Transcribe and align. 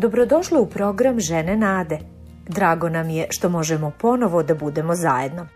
Dobrodošli 0.00 0.58
u 0.58 0.66
program 0.66 1.20
Žene 1.20 1.56
Nade. 1.56 1.98
Drago 2.48 2.88
nam 2.88 3.10
je 3.10 3.26
što 3.30 3.48
možemo 3.48 3.92
ponovo 4.00 4.42
da 4.42 4.54
budemo 4.54 4.94
zajedno. 4.94 5.46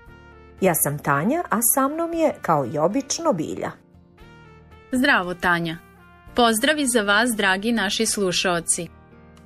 Ja 0.61 0.75
sam 0.75 0.99
Tanja, 0.99 1.43
a 1.51 1.59
sa 1.75 1.89
mnom 1.89 2.13
je, 2.13 2.35
kao 2.43 2.67
i 2.75 2.79
obično, 2.79 3.33
Bilja. 3.33 3.71
Zdravo, 4.93 5.35
Tanja. 5.35 5.79
Pozdravi 6.35 6.87
za 6.87 7.03
vas, 7.03 7.31
dragi 7.37 7.73
naši 7.73 8.07
slušaoci. 8.07 8.89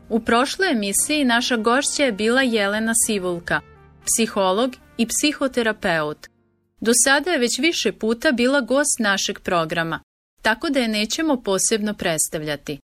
U 0.08 0.20
prošloj 0.20 0.70
emisiji 0.70 1.24
naša 1.24 1.56
gošća 1.56 2.02
je 2.02 2.12
bila 2.12 2.42
Jelena 2.42 2.92
Sivulka, 3.06 3.60
psiholog 4.04 4.70
i 4.96 5.06
psihoterapeut. 5.06 6.26
Do 6.80 6.92
sada 7.04 7.30
je 7.30 7.38
već 7.38 7.58
više 7.58 7.92
puta 7.92 8.32
bila 8.32 8.60
gost 8.60 8.98
našeg 9.00 9.40
programa, 9.40 10.00
tako 10.42 10.70
da 10.70 10.80
je 10.80 10.88
nećemo 10.88 11.42
posebno 11.42 11.94
predstavljati. 11.94 12.78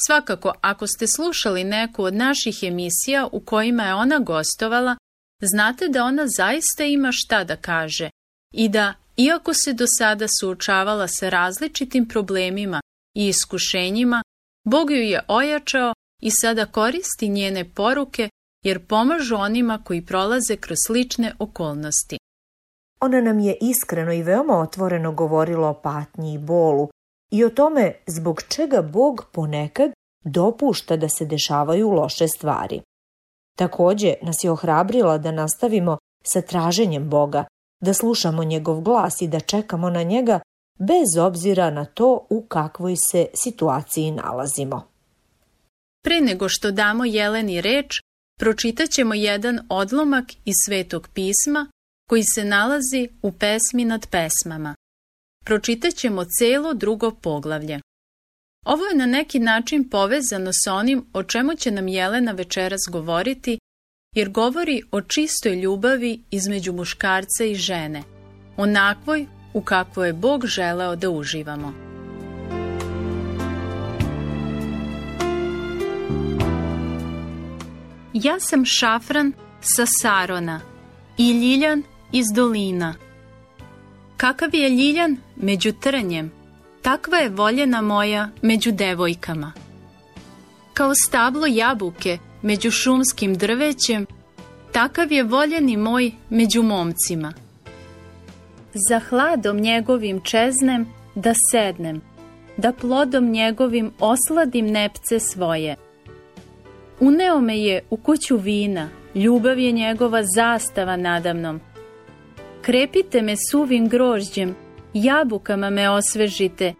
Svakako, 0.00 0.52
ako 0.60 0.86
ste 0.86 1.06
slušali 1.06 1.64
neku 1.64 2.02
od 2.02 2.14
naših 2.14 2.62
emisija 2.62 3.28
u 3.32 3.40
kojima 3.40 3.82
je 3.82 3.94
ona 3.94 4.18
gostovala, 4.18 4.96
znate 5.42 5.88
da 5.88 6.04
ona 6.04 6.24
zaista 6.26 6.84
ima 6.84 7.12
šta 7.12 7.44
da 7.44 7.56
kaže 7.56 8.10
i 8.54 8.68
da, 8.68 8.94
iako 9.16 9.54
se 9.54 9.72
do 9.72 9.84
sada 9.98 10.26
suočavala 10.40 11.08
sa 11.08 11.28
različitim 11.28 12.08
problemima 12.08 12.80
i 13.14 13.28
iskušenjima, 13.28 14.22
Bog 14.64 14.90
ju 14.90 14.96
je 14.96 15.24
ojačao 15.28 15.92
i 16.22 16.30
sada 16.30 16.66
koristi 16.66 17.28
njene 17.28 17.64
poruke 17.74 18.28
jer 18.64 18.86
pomažu 18.86 19.36
onima 19.36 19.82
koji 19.84 20.06
prolaze 20.06 20.56
kroz 20.56 20.76
slične 20.86 21.34
okolnosti. 21.38 22.18
Ona 23.00 23.20
nam 23.20 23.38
je 23.38 23.56
iskreno 23.60 24.12
i 24.12 24.22
veoma 24.22 24.58
otvoreno 24.58 25.12
govorila 25.12 25.68
o 25.68 25.80
patnji 25.82 26.34
i 26.34 26.38
bolu, 26.38 26.88
i 27.30 27.44
o 27.44 27.50
tome 27.50 27.92
zbog 28.06 28.42
čega 28.42 28.82
Bog 28.82 29.26
ponekad 29.32 29.92
dopušta 30.24 30.96
da 30.96 31.08
se 31.08 31.24
dešavaju 31.24 31.90
loše 31.90 32.28
stvari. 32.28 32.80
Takođe 33.58 34.14
nas 34.22 34.44
je 34.44 34.50
ohrabrila 34.50 35.18
da 35.18 35.30
nastavimo 35.30 35.98
sa 36.24 36.40
traženjem 36.40 37.10
Boga, 37.10 37.44
da 37.80 37.94
slušamo 37.94 38.44
njegov 38.44 38.80
glas 38.80 39.20
i 39.20 39.28
da 39.28 39.40
čekamo 39.40 39.90
na 39.90 40.02
njega 40.02 40.40
bez 40.78 41.16
obzira 41.20 41.70
na 41.70 41.84
to 41.84 42.26
u 42.30 42.42
kakvoj 42.42 42.94
se 43.10 43.26
situaciji 43.34 44.10
nalazimo. 44.10 44.88
Pre 46.04 46.20
nego 46.20 46.48
što 46.48 46.70
damo 46.70 47.04
Jeleni 47.04 47.60
reč, 47.60 48.00
pročitat 48.38 48.90
ćemo 48.90 49.14
jedan 49.14 49.60
odlomak 49.68 50.24
iz 50.44 50.54
Svetog 50.66 51.08
pisma 51.14 51.66
koji 52.08 52.22
se 52.22 52.44
nalazi 52.44 53.08
u 53.22 53.32
pesmi 53.32 53.84
nad 53.84 54.06
pesmama 54.06 54.74
pročitat 55.46 55.94
ćemo 55.94 56.24
celo 56.24 56.74
drugo 56.74 57.10
poglavlje. 57.10 57.80
Ovo 58.64 58.84
je 58.84 58.96
na 58.96 59.06
neki 59.06 59.38
način 59.38 59.88
povezano 59.88 60.50
sa 60.52 60.74
onim 60.74 61.06
o 61.12 61.22
čemu 61.22 61.54
će 61.54 61.70
nam 61.70 61.88
Jelena 61.88 62.32
večeras 62.32 62.80
govoriti, 62.90 63.58
jer 64.14 64.30
govori 64.30 64.82
o 64.90 65.00
čistoj 65.00 65.54
ljubavi 65.54 66.20
između 66.30 66.72
muškarca 66.72 67.44
i 67.44 67.54
žene, 67.54 68.02
onakvoj 68.56 69.26
u 69.54 69.60
kakvoj 69.60 70.08
je 70.08 70.12
Bog 70.12 70.46
želeo 70.46 70.96
da 70.96 71.10
uživamo. 71.10 71.72
Ja 78.12 78.40
sam 78.40 78.64
šafran 78.64 79.32
sa 79.60 79.84
Sarona 80.02 80.60
i 81.18 81.32
ljiljan 81.32 81.82
iz 82.12 82.26
dolina– 82.34 82.94
Kakav 84.16 84.54
je 84.54 84.70
ljiljan 84.70 85.16
među 85.36 85.72
trnjem, 85.72 86.32
takva 86.82 87.18
je 87.18 87.28
voljena 87.28 87.80
moja 87.80 88.28
među 88.42 88.72
devojkama. 88.72 89.52
Kao 90.74 90.94
stablo 90.94 91.46
jabuke 91.46 92.18
među 92.42 92.70
šumskim 92.70 93.34
drvećem, 93.34 94.06
takav 94.72 95.12
je 95.12 95.22
voljeni 95.22 95.76
moj 95.76 96.12
među 96.30 96.62
momcima. 96.62 97.32
Za 98.88 99.00
hladom 99.08 99.56
njegovim 99.56 100.20
čeznem 100.20 100.86
da 101.14 101.32
sednem, 101.50 102.00
da 102.56 102.72
plodom 102.72 103.30
njegovim 103.30 103.92
osladim 104.00 104.66
nepce 104.66 105.20
svoje. 105.20 105.76
Uneo 107.00 107.40
me 107.40 107.58
je 107.58 107.82
u 107.90 107.96
kuću 107.96 108.36
vina, 108.36 108.88
ljubav 109.14 109.58
je 109.58 109.72
njegova 109.72 110.22
zastava 110.36 110.96
nadamnom, 110.96 111.60
Krepite 112.66 113.22
me 113.22 113.34
suvim 113.50 113.88
grožđem, 113.88 114.56
jabukama 114.94 115.70
me 115.70 115.90
osvežite, 115.90 116.74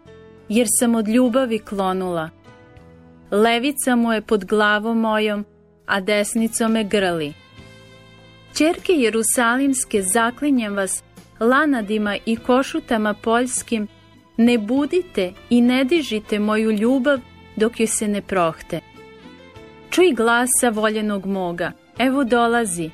jer 0.49 0.67
sam 0.79 0.95
od 0.95 1.07
ljubavi 1.07 1.59
klonula. 1.59 2.29
Levica 3.31 3.95
mu 3.95 4.13
je 4.13 4.21
pod 4.21 4.45
glavom 4.45 4.99
mojom, 4.99 5.45
a 5.85 5.99
desnicom 5.99 6.71
me 6.71 6.83
grli. 6.83 7.33
Čerke 8.57 8.93
Jerusalimske, 8.93 10.01
zaklinjem 10.01 10.75
vas, 10.75 11.03
lanadima 11.39 12.17
i 12.25 12.35
košutama 12.35 13.13
poljskim, 13.13 13.87
ne 14.37 14.57
budite 14.57 15.33
i 15.49 15.61
ne 15.61 15.83
dižite 15.83 16.39
moju 16.39 16.71
ljubav 16.71 17.19
dok 17.55 17.79
joj 17.79 17.87
se 17.87 18.07
ne 18.07 18.21
prohte. 18.21 18.79
Čuj 19.89 20.11
glasa 20.11 20.69
voljenog 20.71 21.25
moga, 21.25 21.71
evo 21.97 22.23
dolazi, 22.23 22.89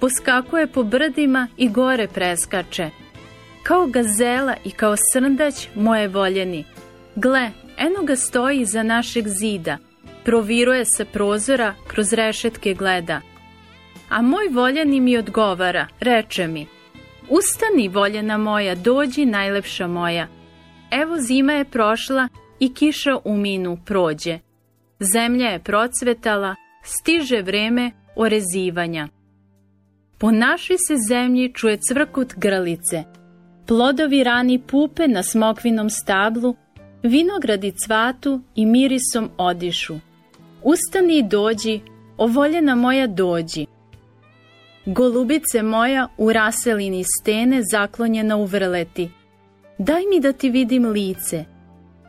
poskakuje 0.00 0.66
po 0.66 0.82
brdima 0.82 1.48
i 1.56 1.68
gore 1.68 2.08
preskače. 2.08 2.90
Kao 3.62 3.86
gazela 3.86 4.54
i 4.64 4.70
kao 4.70 4.94
srndać 5.12 5.68
moje 5.74 6.08
voljeni. 6.08 6.64
Gle, 7.16 7.50
eno 7.76 8.02
ga 8.02 8.16
stoji 8.16 8.60
iza 8.60 8.82
našeg 8.82 9.28
zida, 9.28 9.78
proviruje 10.24 10.84
se 10.96 11.04
prozora, 11.04 11.74
kroz 11.86 12.12
rešetke 12.12 12.74
gleda. 12.74 13.20
A 14.08 14.22
moj 14.22 14.48
voljeni 14.50 15.00
mi 15.00 15.18
odgovara, 15.18 15.86
reče 16.00 16.46
mi, 16.46 16.66
Ustani, 17.30 17.88
voljena 17.88 18.38
moja, 18.38 18.74
dođi, 18.74 19.26
najlepša 19.26 19.86
moja. 19.86 20.28
Evo 20.90 21.16
zima 21.16 21.52
je 21.52 21.64
prošla 21.64 22.28
i 22.60 22.74
kiša 22.74 23.18
u 23.24 23.36
minu 23.36 23.78
prođe. 23.86 24.38
Zemlja 25.14 25.48
je 25.48 25.62
procvetala, 25.62 26.54
stiže 26.82 27.42
vreme 27.42 27.90
orezivanja. 28.16 29.08
Po 30.20 30.30
našoj 30.30 30.76
se 30.88 30.96
zemlji 31.08 31.52
čuje 31.52 31.76
cvrkut 31.76 32.34
grlice. 32.36 33.04
Plodovi 33.66 34.24
rani 34.24 34.58
pupe 34.58 35.08
na 35.08 35.22
smokvinom 35.22 35.90
stablu, 35.90 36.56
vinogradi 37.02 37.72
cvatu 37.86 38.40
i 38.54 38.66
mirisom 38.66 39.30
odišu. 39.36 39.94
Ustani 40.62 41.18
i 41.18 41.22
dođi, 41.22 41.80
o 42.16 42.26
voljena 42.26 42.74
moja 42.74 43.06
dođi. 43.06 43.66
Golubice 44.86 45.62
moja 45.62 46.08
u 46.16 46.32
raselini 46.32 47.04
stene 47.04 47.62
zaklonjena 47.72 48.36
u 48.36 48.44
vrleti. 48.44 49.10
Daj 49.78 50.02
mi 50.10 50.20
da 50.20 50.32
ti 50.32 50.50
vidim 50.50 50.86
lice, 50.86 51.44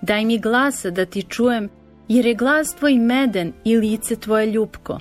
daj 0.01 0.25
mi 0.25 0.39
glasa 0.39 0.89
da 0.89 1.06
ti 1.06 1.24
čujem, 1.24 1.69
jer 2.07 2.25
je 2.25 2.34
glas 2.34 2.75
tvoj 2.75 2.94
meden 2.94 3.54
i 3.63 3.78
lice 3.78 4.16
tvoje 4.16 4.51
ljubko. 4.51 5.00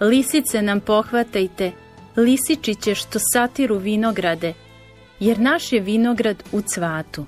Lisice 0.00 0.62
nam 0.62 0.80
pohvatajte, 0.80 1.72
lisičiće 2.16 2.94
što 2.94 3.18
satiru 3.32 3.78
vinograde, 3.78 4.54
jer 5.20 5.38
naš 5.38 5.72
je 5.72 5.80
vinograd 5.80 6.42
u 6.52 6.60
cvatu. 6.60 7.24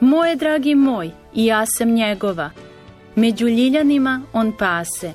Moje 0.00 0.36
dragi 0.36 0.74
moj, 0.74 1.10
i 1.34 1.46
ja 1.46 1.64
sam 1.66 1.90
njegova, 1.90 2.50
među 3.14 3.48
ljiljanima 3.48 4.22
on 4.32 4.52
pase. 4.58 5.12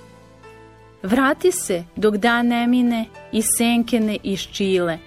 Vrati 1.03 1.51
se 1.51 1.83
dok 1.95 2.15
dan 2.15 2.47
ne 2.47 2.67
mine 2.67 3.05
i 3.31 3.41
senke 3.57 3.99
ne 3.99 4.17
iščile. 4.23 4.97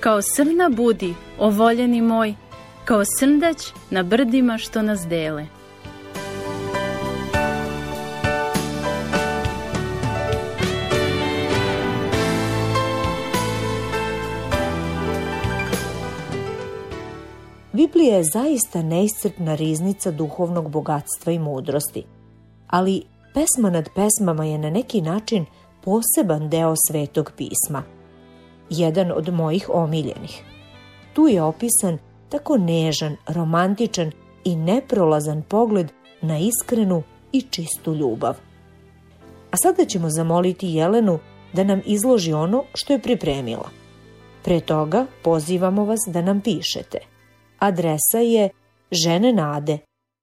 Kao 0.00 0.22
srna 0.22 0.68
budi, 0.68 1.14
o 1.38 1.50
voljeni 1.50 2.02
moj, 2.02 2.34
kao 2.84 3.02
srndać 3.18 3.72
na 3.90 4.02
brdima 4.02 4.58
što 4.58 4.82
nas 4.82 5.00
dele. 5.08 5.46
Biblija 17.82 18.16
je 18.16 18.24
zaista 18.24 18.82
neiscrpna 18.82 19.54
riznica 19.54 20.10
duhovnog 20.10 20.70
bogatstva 20.70 21.32
i 21.32 21.38
mudrosti. 21.38 22.04
ali 22.66 23.02
pesma 23.34 23.70
nad 23.70 23.88
pesmama 23.94 24.44
je 24.44 24.58
na 24.58 24.70
neki 24.70 25.00
način 25.00 25.46
poseban 25.84 26.50
deo 26.50 26.74
svetog 26.88 27.32
pisma. 27.36 27.82
Jedan 28.70 29.12
od 29.12 29.34
mojih 29.34 29.70
omiljenih. 29.72 30.44
Tu 31.12 31.28
je 31.28 31.42
opisan 31.42 31.98
tako 32.28 32.56
nežan, 32.56 33.16
romantičan 33.26 34.12
i 34.44 34.56
neprolazan 34.56 35.42
pogled 35.42 35.92
na 36.20 36.38
iskrenu 36.38 37.02
i 37.32 37.40
čistu 37.40 37.94
ljubav. 37.94 38.34
A 39.50 39.56
sada 39.62 39.84
ćemo 39.84 40.10
zamoliti 40.10 40.68
Jelenu 40.68 41.18
da 41.52 41.64
nam 41.64 41.80
izloži 41.86 42.32
ono 42.32 42.64
što 42.74 42.92
je 42.92 43.02
pripremila. 43.02 43.68
Pre 44.44 44.60
toga 44.60 45.06
pozivamo 45.22 45.84
vas 45.84 46.00
da 46.06 46.22
nam 46.22 46.40
pišete. 46.40 47.11
Adresa 47.62 48.18
je 48.18 48.48
Žene 48.90 49.32
Nade, 49.32 49.78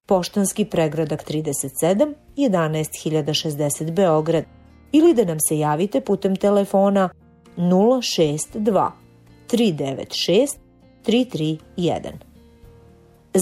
Poštanski 0.07 0.65
pregradak 0.65 1.23
37, 1.29 2.13
11060 2.37 3.91
Beograd 3.91 4.43
ili 4.91 5.13
da 5.13 5.25
nam 5.25 5.37
se 5.49 5.59
javite 5.59 6.01
putem 6.01 6.35
telefona 6.35 7.09
062 7.57 8.91
396 9.47 10.47
331. 11.05 11.59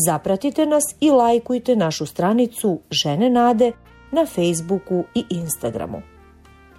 Zapratite 0.08 0.66
nas 0.66 0.84
i 1.00 1.10
lajkujte 1.10 1.76
našu 1.76 2.06
stranicu 2.06 2.80
Žene 3.04 3.30
Nade 3.30 3.72
na 4.12 4.26
Facebooku 4.26 5.04
i 5.16 5.24
Instagramu. 5.30 6.02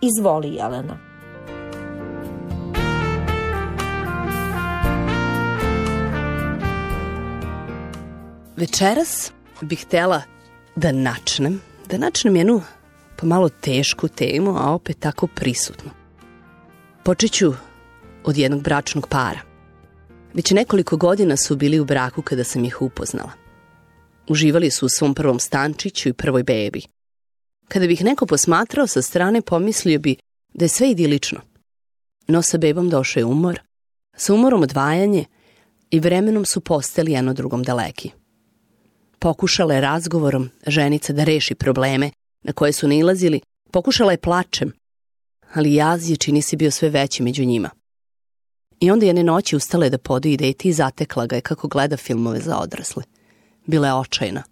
Izvoli 0.00 0.54
Jelena. 0.54 1.07
Večeras 8.58 9.32
bih 9.60 9.84
htela 9.84 10.22
da 10.76 10.92
načnem, 10.92 11.60
da 11.90 11.98
načnem 11.98 12.36
jednu 12.36 12.62
pomalo 13.16 13.48
tešku 13.48 14.08
temu, 14.08 14.56
a 14.58 14.70
opet 14.70 14.98
tako 15.00 15.26
prisutnu. 15.26 15.90
Počet 17.04 17.32
ću 17.32 17.52
od 18.24 18.36
jednog 18.36 18.62
bračnog 18.62 19.08
para. 19.08 19.40
Već 20.34 20.50
nekoliko 20.50 20.96
godina 20.96 21.36
su 21.36 21.56
bili 21.56 21.80
u 21.80 21.84
braku 21.84 22.22
kada 22.22 22.44
sam 22.44 22.64
ih 22.64 22.82
upoznala. 22.82 23.32
Uživali 24.28 24.70
su 24.70 24.86
u 24.86 24.88
svom 24.88 25.14
prvom 25.14 25.38
stančiću 25.38 26.08
i 26.08 26.12
prvoj 26.12 26.42
bebi. 26.42 26.82
Kada 27.68 27.86
bih 27.86 28.04
neko 28.04 28.26
posmatrao 28.26 28.86
sa 28.86 29.02
strane, 29.02 29.42
pomislio 29.42 29.98
bi 29.98 30.16
da 30.54 30.64
je 30.64 30.68
sve 30.68 30.90
idilično. 30.90 31.40
No 32.26 32.42
sa 32.42 32.58
bebom 32.58 32.90
došao 32.90 33.20
je 33.20 33.24
umor, 33.24 33.60
sa 34.16 34.34
umorom 34.34 34.62
odvajanje 34.62 35.24
i 35.90 36.00
vremenom 36.00 36.44
su 36.44 36.60
postali 36.60 37.12
jedno 37.12 37.32
drugom 37.32 37.62
daleki. 37.62 38.17
Pokušala 39.18 39.74
je 39.74 39.80
razgovorom 39.80 40.50
ženica 40.66 41.12
da 41.12 41.24
reši 41.24 41.54
probleme 41.54 42.10
na 42.42 42.52
koje 42.52 42.72
su 42.72 42.88
nilazili, 42.88 43.40
pokušala 43.70 44.12
je 44.12 44.20
plačem, 44.20 44.72
ali 45.54 45.74
jaz 45.74 46.10
je 46.10 46.16
čini 46.16 46.42
se 46.42 46.56
bio 46.56 46.70
sve 46.70 46.88
veći 46.88 47.22
među 47.22 47.44
njima. 47.44 47.70
I 48.80 48.90
onda 48.90 49.06
jedne 49.06 49.22
noći 49.24 49.56
ustala 49.56 49.84
je 49.84 49.90
da 49.90 49.98
podoji 49.98 50.36
deti 50.36 50.68
i 50.68 50.72
zatekla 50.72 51.26
ga 51.26 51.36
je 51.36 51.42
kako 51.42 51.68
gleda 51.68 51.96
filmove 51.96 52.40
za 52.40 52.58
odrasle. 52.58 53.02
Bila 53.66 53.86
je 53.88 53.94
očajna. 53.94 54.42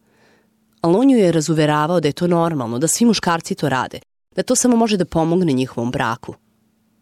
Ali 0.80 0.96
on 0.96 1.10
ju 1.10 1.18
je 1.18 1.32
razuveravao 1.32 2.00
da 2.00 2.08
je 2.08 2.12
to 2.12 2.26
normalno, 2.26 2.78
da 2.78 2.88
svi 2.88 3.06
muškarci 3.06 3.54
to 3.54 3.68
rade, 3.68 4.00
da 4.36 4.42
to 4.42 4.56
samo 4.56 4.76
može 4.76 4.96
da 4.96 5.04
pomogne 5.04 5.52
njihovom 5.52 5.90
braku. 5.90 6.34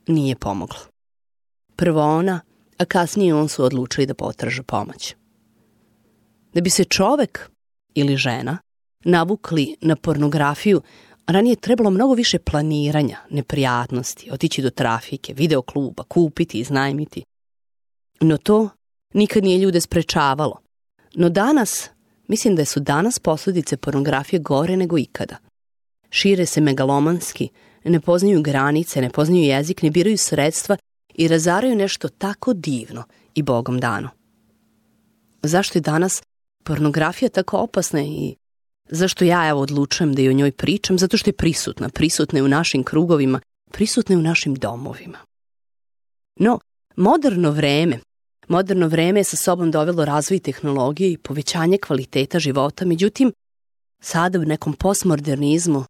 Nije 0.07 0.37
pomoglo. 0.37 0.79
Prvo 1.77 2.03
ona, 2.03 2.41
a 2.79 2.85
kasnije 2.85 3.35
on 3.35 3.49
su 3.49 3.65
odlučili 3.65 4.07
da 4.07 4.15
potraže 4.15 4.63
pomoć. 4.63 5.15
Da 6.55 6.61
bi 6.61 6.71
se 6.71 6.85
čovek 6.85 7.51
ili 7.95 8.17
žena 8.17 8.59
navukli 9.05 9.77
na 9.81 9.97
pornografiju, 9.97 10.81
ranije 11.27 11.57
trebalo 11.57 11.91
mnogo 11.91 12.15
više 12.15 12.39
planiranja, 12.39 13.19
neprijatnosti, 13.31 14.31
otići 14.31 14.63
do 14.63 14.71
trafike, 14.71 15.35
videokluba, 15.35 16.03
kupiti, 16.03 16.59
iznajmiti. 16.59 17.25
No 18.21 18.37
to 18.37 18.69
nikad 19.15 19.45
nije 19.45 19.59
ljude 19.59 19.81
sprečavalo. 19.81 20.61
No 21.15 21.29
danas, 21.29 21.91
mislim 22.29 22.57
da 22.57 22.65
su 22.65 22.81
danas 22.81 23.19
posledice 23.19 23.77
pornografije 23.77 24.41
gore 24.41 24.77
nego 24.77 24.99
ikada. 24.99 25.37
Šire 26.11 26.47
se 26.47 26.61
megalomanski, 26.61 27.49
ne 27.85 28.01
poznaju 28.01 28.43
granice, 28.43 29.01
ne 29.01 29.11
poznaju 29.11 29.43
jezik, 29.43 29.83
ne 29.83 29.91
biraju 29.91 30.19
sredstva 30.19 30.77
i 31.15 31.29
razaraju 31.29 31.77
nešto 31.77 32.09
tako 32.09 32.53
divno 32.53 33.05
i 33.35 33.43
bogom 33.43 33.81
dano. 33.81 34.09
Zašto 35.43 35.79
je 35.79 35.83
danas 35.83 36.23
pornografija 36.65 37.29
tako 37.29 37.59
opasna 37.59 38.03
i 38.03 38.35
zašto 38.89 39.25
ja 39.25 39.49
evo 39.49 39.61
odlučujem 39.61 40.15
da 40.15 40.23
i 40.23 40.29
o 40.29 40.33
njoj 40.33 40.53
pričam? 40.53 40.99
Zato 40.99 41.17
što 41.17 41.31
je 41.31 41.37
prisutna, 41.37 41.89
prisutna 41.89 42.39
je 42.39 42.43
u 42.43 42.49
našim 42.49 42.85
krugovima, 42.85 43.41
prisutna 43.73 44.15
je 44.15 44.19
u 44.19 44.23
našim 44.23 44.55
domovima. 44.55 45.19
No, 46.37 46.59
moderno 46.97 47.51
vreme, 47.51 47.99
moderno 48.49 48.89
vreme 48.89 49.21
je 49.21 49.25
sa 49.25 49.37
sobom 49.37 49.71
dovelo 49.71 50.05
razvoj 50.05 50.39
tehnologije 50.39 51.13
i 51.13 51.19
povećanje 51.19 51.79
kvaliteta 51.79 52.39
života, 52.39 52.85
međutim, 52.85 53.33
sada 54.03 54.39
u 54.39 54.45
nekom 54.45 54.73
postmodernizmu, 54.73 55.85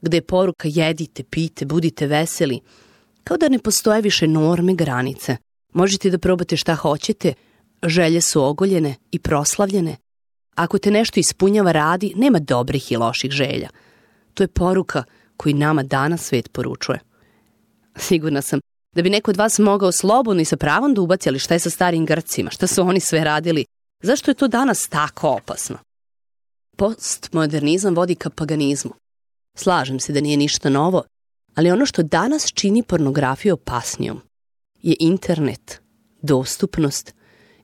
gde 0.00 0.16
je 0.16 0.26
poruka 0.26 0.68
jedite, 0.68 1.24
pite, 1.24 1.64
budite 1.64 2.06
veseli, 2.06 2.60
kao 3.24 3.36
da 3.36 3.48
ne 3.48 3.58
postoje 3.58 4.02
više 4.02 4.28
norme, 4.28 4.74
granice. 4.74 5.36
Možete 5.72 6.10
da 6.10 6.18
probate 6.18 6.56
šta 6.56 6.74
hoćete, 6.74 7.34
želje 7.82 8.20
su 8.20 8.44
ogoljene 8.44 8.94
i 9.10 9.18
proslavljene, 9.18 9.96
Ako 10.54 10.78
te 10.78 10.90
nešto 10.90 11.20
ispunjava 11.20 11.72
radi, 11.72 12.12
nema 12.16 12.38
dobrih 12.38 12.92
i 12.92 12.96
loših 12.96 13.30
želja. 13.30 13.68
To 14.34 14.42
je 14.42 14.48
poruka 14.48 15.04
koju 15.36 15.54
nama 15.54 15.82
danas 15.82 16.22
svet 16.22 16.52
poručuje. 16.52 17.00
Sigurna 17.96 18.42
sam 18.42 18.60
da 18.94 19.02
bi 19.02 19.10
neko 19.10 19.30
od 19.30 19.36
vas 19.36 19.58
mogao 19.58 19.92
slobodno 19.92 20.42
i 20.42 20.44
sa 20.44 20.56
pravom 20.56 20.94
da 20.94 21.00
ubaci, 21.00 21.28
ali 21.28 21.38
šta 21.38 21.54
je 21.54 21.60
sa 21.60 21.70
starim 21.70 22.06
Grcima, 22.06 22.50
šta 22.50 22.66
su 22.66 22.82
oni 22.82 23.00
sve 23.00 23.24
radili, 23.24 23.64
zašto 24.02 24.30
je 24.30 24.34
to 24.34 24.48
danas 24.48 24.88
tako 24.88 25.28
opasno? 25.28 25.78
Postmodernizam 26.76 27.94
vodi 27.94 28.14
ka 28.14 28.30
paganizmu. 28.30 28.92
Slažem 29.56 30.00
se 30.00 30.12
da 30.12 30.20
nije 30.20 30.36
ništa 30.36 30.70
novo, 30.70 31.02
ali 31.54 31.70
ono 31.70 31.86
što 31.86 32.02
danas 32.02 32.52
čini 32.52 32.82
pornografiju 32.82 33.54
opasnijom 33.54 34.20
je 34.82 34.96
internet, 35.00 35.80
dostupnost 36.22 37.14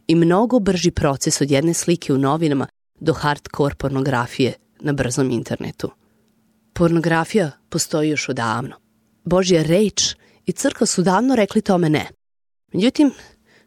i 0.07 0.15
mnogo 0.15 0.59
brži 0.59 0.91
proces 0.91 1.41
od 1.41 1.51
jedne 1.51 1.75
slike 1.75 2.13
u 2.13 2.19
novinama 2.19 2.67
do 3.01 3.13
hardcore 3.13 3.75
pornografije 3.75 4.53
na 4.81 4.93
brzom 4.93 5.31
internetu. 5.31 5.91
Pornografija 6.73 7.51
postoji 7.69 8.11
još 8.11 8.29
odavno. 8.29 8.77
Božja 9.25 9.63
reč 9.63 10.15
i 10.47 10.53
crkva 10.53 10.87
su 10.87 11.03
davno 11.03 11.37
rekli 11.37 11.63
tome 11.63 11.89
ne. 11.89 12.07
Međutim, 12.73 13.11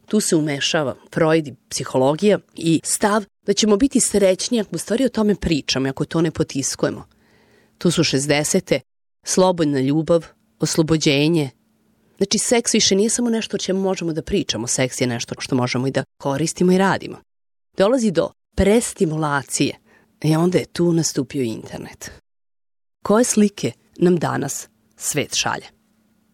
tu 0.05 0.19
se 0.19 0.35
umešava 0.35 0.95
Freud 1.13 1.47
i 1.47 1.55
psihologija 1.69 2.39
i 2.55 2.81
stav 2.83 3.25
da 3.45 3.53
ćemo 3.53 3.77
biti 3.77 3.99
srećni 3.99 4.59
ako 4.59 4.75
u 4.75 4.79
stvari 4.79 5.05
o 5.05 5.09
tome 5.09 5.35
pričamo, 5.35 5.89
ako 5.89 6.05
to 6.05 6.21
ne 6.21 6.31
potiskujemo. 6.31 7.07
Tu 7.77 7.91
su 7.91 8.03
60. 8.03 8.79
slobodna 9.23 9.79
ljubav, 9.79 10.25
oslobođenje. 10.59 11.49
Znači, 12.17 12.37
seks 12.37 12.73
više 12.73 12.95
nije 12.95 13.09
samo 13.09 13.29
nešto 13.29 13.55
o 13.55 13.59
čemu 13.59 13.81
možemo 13.81 14.13
da 14.13 14.21
pričamo, 14.21 14.67
seks 14.67 15.01
je 15.01 15.07
nešto 15.07 15.35
što 15.39 15.55
možemo 15.55 15.87
i 15.87 15.91
da 15.91 16.03
koristimo 16.21 16.71
i 16.71 16.77
radimo. 16.77 17.17
Dolazi 17.77 18.11
do 18.11 18.29
prestimulacije. 18.55 19.75
I 20.23 20.35
onda 20.35 20.57
je 20.57 20.65
tu 20.65 20.93
nastupio 20.93 21.43
internet. 21.43 22.11
Koje 23.03 23.23
slike 23.23 23.71
nam 23.97 24.15
danas 24.15 24.67
svet 24.95 25.35
šalje? 25.35 25.65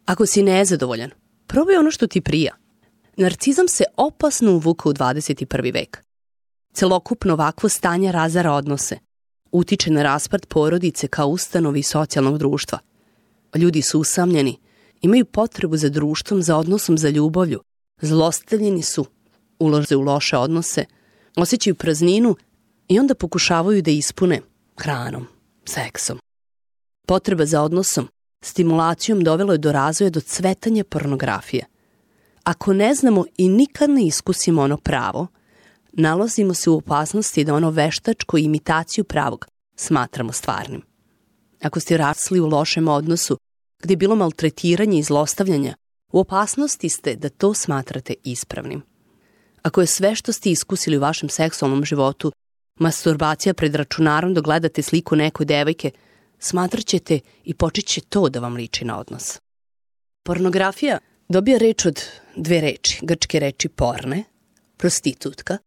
Ako 0.06 0.26
si 0.26 0.44
nezadovoljan, 0.44 1.10
probaj 1.48 1.76
ono 1.76 1.92
što 1.92 2.08
ti 2.08 2.22
prija. 2.22 2.56
Narcizam 3.18 3.68
se 3.68 3.84
opasno 3.98 4.52
uvuka 4.52 4.90
u 4.90 4.94
21. 4.94 5.74
vek. 5.74 6.04
Celokupno 6.74 7.34
ovakvo 7.34 7.70
stanje 7.70 8.12
razara 8.12 8.54
odnose. 8.54 8.98
Utiče 9.52 9.92
na 9.92 10.04
raspad 10.04 10.46
porodice 10.46 11.08
kao 11.08 11.28
ustanovi 11.28 11.84
socijalnog 11.84 12.38
društva. 12.38 12.80
Ljudi 13.56 13.82
su 13.82 14.00
usamljeni, 14.00 14.60
imaju 15.02 15.26
potrebu 15.26 15.78
za 15.78 15.90
društvom, 15.90 16.42
za 16.42 16.58
odnosom, 16.58 16.98
za 16.98 17.10
ljubavlju. 17.10 17.62
Zlostavljeni 18.02 18.82
su, 18.82 19.06
ulaze 19.60 19.96
u 19.96 20.02
loše 20.02 20.38
odnose– 20.38 20.86
osjećaju 21.42 21.76
prazninu 21.76 22.36
i 22.88 23.00
onda 23.00 23.16
pokušavaju 23.16 23.82
da 23.82 23.92
ispune 23.92 24.42
hranom, 24.78 25.28
seksom. 25.66 26.20
Potreba 27.08 27.46
za 27.46 27.62
odnosom, 27.62 28.08
stimulacijom 28.42 29.24
dovelo 29.24 29.54
je 29.54 29.58
do 29.58 29.72
razvoja 29.72 30.10
do 30.10 30.22
cvetanja 30.22 30.84
pornografije. 30.84 31.66
Ako 32.44 32.74
ne 32.74 32.96
znamo 32.96 33.26
i 33.38 33.50
nikad 33.50 33.90
ne 33.90 34.06
iskusimo 34.06 34.62
ono 34.62 34.78
pravo, 34.78 35.28
nalazimo 35.92 36.54
se 36.54 36.70
u 36.70 36.78
opasnosti 36.78 37.44
da 37.44 37.54
ono 37.54 37.70
veštačko 37.70 38.38
imitaciju 38.38 39.04
pravog 39.04 39.46
smatramo 39.76 40.32
stvarnim. 40.32 40.82
Ako 41.64 41.80
ste 41.80 41.98
rasli 41.98 42.40
u 42.40 42.48
lošem 42.48 42.88
odnosu, 42.88 43.38
gde 43.84 43.92
je 43.92 43.98
bilo 43.98 44.16
maltretiranje 44.16 45.00
i 45.00 45.04
zlostavljanja, 45.04 45.76
u 46.12 46.20
opasnosti 46.20 46.90
ste 46.90 47.16
da 47.16 47.30
to 47.30 47.54
smatrate 47.54 48.14
ispravnim. 48.24 48.89
Ako 49.70 49.82
je 49.82 49.88
sve 49.88 50.16
što 50.16 50.34
ste 50.34 50.52
iskusili 50.52 50.98
u 50.98 51.02
vašem 51.02 51.30
seksualnom 51.30 51.86
životu 51.86 52.32
masturbacija 52.80 53.54
pred 53.54 53.76
računarom 53.76 54.34
dok 54.34 54.46
gledate 54.46 54.82
sliku 54.82 55.16
nekoj 55.16 55.46
devojke, 55.46 55.92
smatrat 56.40 56.86
ćete 56.86 57.20
i 57.44 57.54
počet 57.54 57.86
će 57.86 58.02
to 58.02 58.30
da 58.30 58.40
vam 58.40 58.56
liči 58.56 58.86
na 58.86 59.00
odnos. 59.00 59.40
Pornografija 60.26 60.98
dobija 61.28 61.58
reč 61.58 61.86
od 61.86 62.02
dve 62.36 62.62
reči, 62.62 63.00
grčke 63.02 63.40
reči 63.40 63.70
porne, 63.70 64.24
prostitutka, 64.78 65.58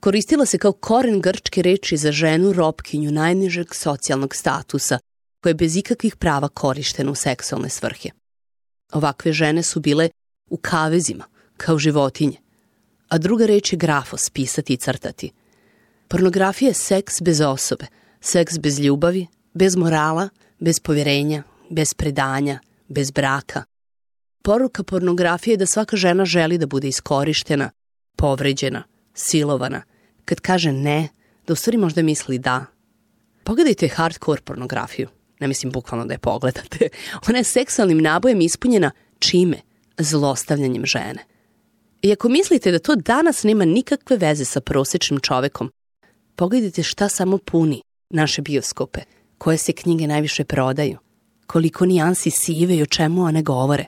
koristila 0.00 0.46
se 0.46 0.58
kao 0.58 0.72
koren 0.72 1.20
grčke 1.20 1.62
reči 1.62 1.96
za 1.96 2.12
ženu 2.12 2.52
robkinju 2.52 3.10
najnižeg 3.10 3.74
socijalnog 3.74 4.34
statusa 4.34 4.98
koja 5.42 5.50
je 5.50 5.54
bez 5.54 5.76
ikakvih 5.76 6.16
prava 6.16 6.48
korištena 6.48 7.10
u 7.10 7.14
seksualne 7.14 7.68
svrhe. 7.68 8.10
Ovakve 8.92 9.32
žene 9.32 9.62
su 9.62 9.80
bile 9.80 10.10
u 10.50 10.56
kavezima, 10.56 11.24
kao 11.56 11.78
životinje, 11.78 12.38
a 13.08 13.18
druga 13.18 13.46
reč 13.46 13.72
je 13.72 13.76
grafos, 13.76 14.30
pisati 14.30 14.72
i 14.72 14.76
crtati. 14.76 15.32
Pornografija 16.08 16.68
je 16.68 16.74
seks 16.74 17.22
bez 17.22 17.40
osobe, 17.40 17.86
seks 18.20 18.58
bez 18.58 18.80
ljubavi, 18.80 19.26
bez 19.54 19.76
morala, 19.76 20.28
bez 20.58 20.80
povjerenja, 20.80 21.42
bez 21.70 21.94
predanja, 21.94 22.58
bez 22.88 23.10
braka. 23.10 23.64
Poruka 24.42 24.82
pornografije 24.82 25.52
je 25.52 25.56
da 25.56 25.66
svaka 25.66 25.96
žena 25.96 26.24
želi 26.24 26.58
da 26.58 26.66
bude 26.66 26.88
iskorištena, 26.88 27.70
povređena, 28.16 28.82
silovana. 29.14 29.82
Kad 30.24 30.40
kaže 30.40 30.72
ne, 30.72 31.08
da 31.46 31.52
u 31.52 31.56
stvari 31.56 31.78
možda 31.78 32.02
misli 32.02 32.38
da. 32.38 32.64
Pogledajte 33.44 33.88
hardcore 33.88 34.40
pornografiju. 34.40 35.08
Ne 35.40 35.48
mislim 35.48 35.72
bukvalno 35.72 36.06
da 36.06 36.14
je 36.14 36.18
pogledate. 36.18 36.88
Ona 37.28 37.38
je 37.38 37.44
seksualnim 37.44 37.98
nabojem 37.98 38.40
ispunjena 38.40 38.90
čime? 39.18 39.56
Zlostavljanjem 39.98 40.86
žene. 40.86 41.24
I 42.02 42.12
ako 42.12 42.28
mislite 42.28 42.70
da 42.70 42.78
to 42.78 42.94
danas 42.96 43.42
nema 43.42 43.64
nikakve 43.64 44.16
veze 44.16 44.44
sa 44.44 44.60
prosečnim 44.60 45.20
čovekom, 45.20 45.70
pogledajte 46.36 46.82
šta 46.82 47.08
samo 47.08 47.38
puni 47.38 47.82
naše 48.10 48.42
bioskope, 48.42 49.00
koje 49.38 49.58
se 49.58 49.72
knjige 49.72 50.06
najviše 50.06 50.44
prodaju, 50.44 50.98
koliko 51.46 51.86
nijansi 51.86 52.30
sive 52.30 52.76
i 52.76 52.82
o 52.82 52.86
čemu 52.86 53.22
one 53.22 53.42
govore. 53.42 53.86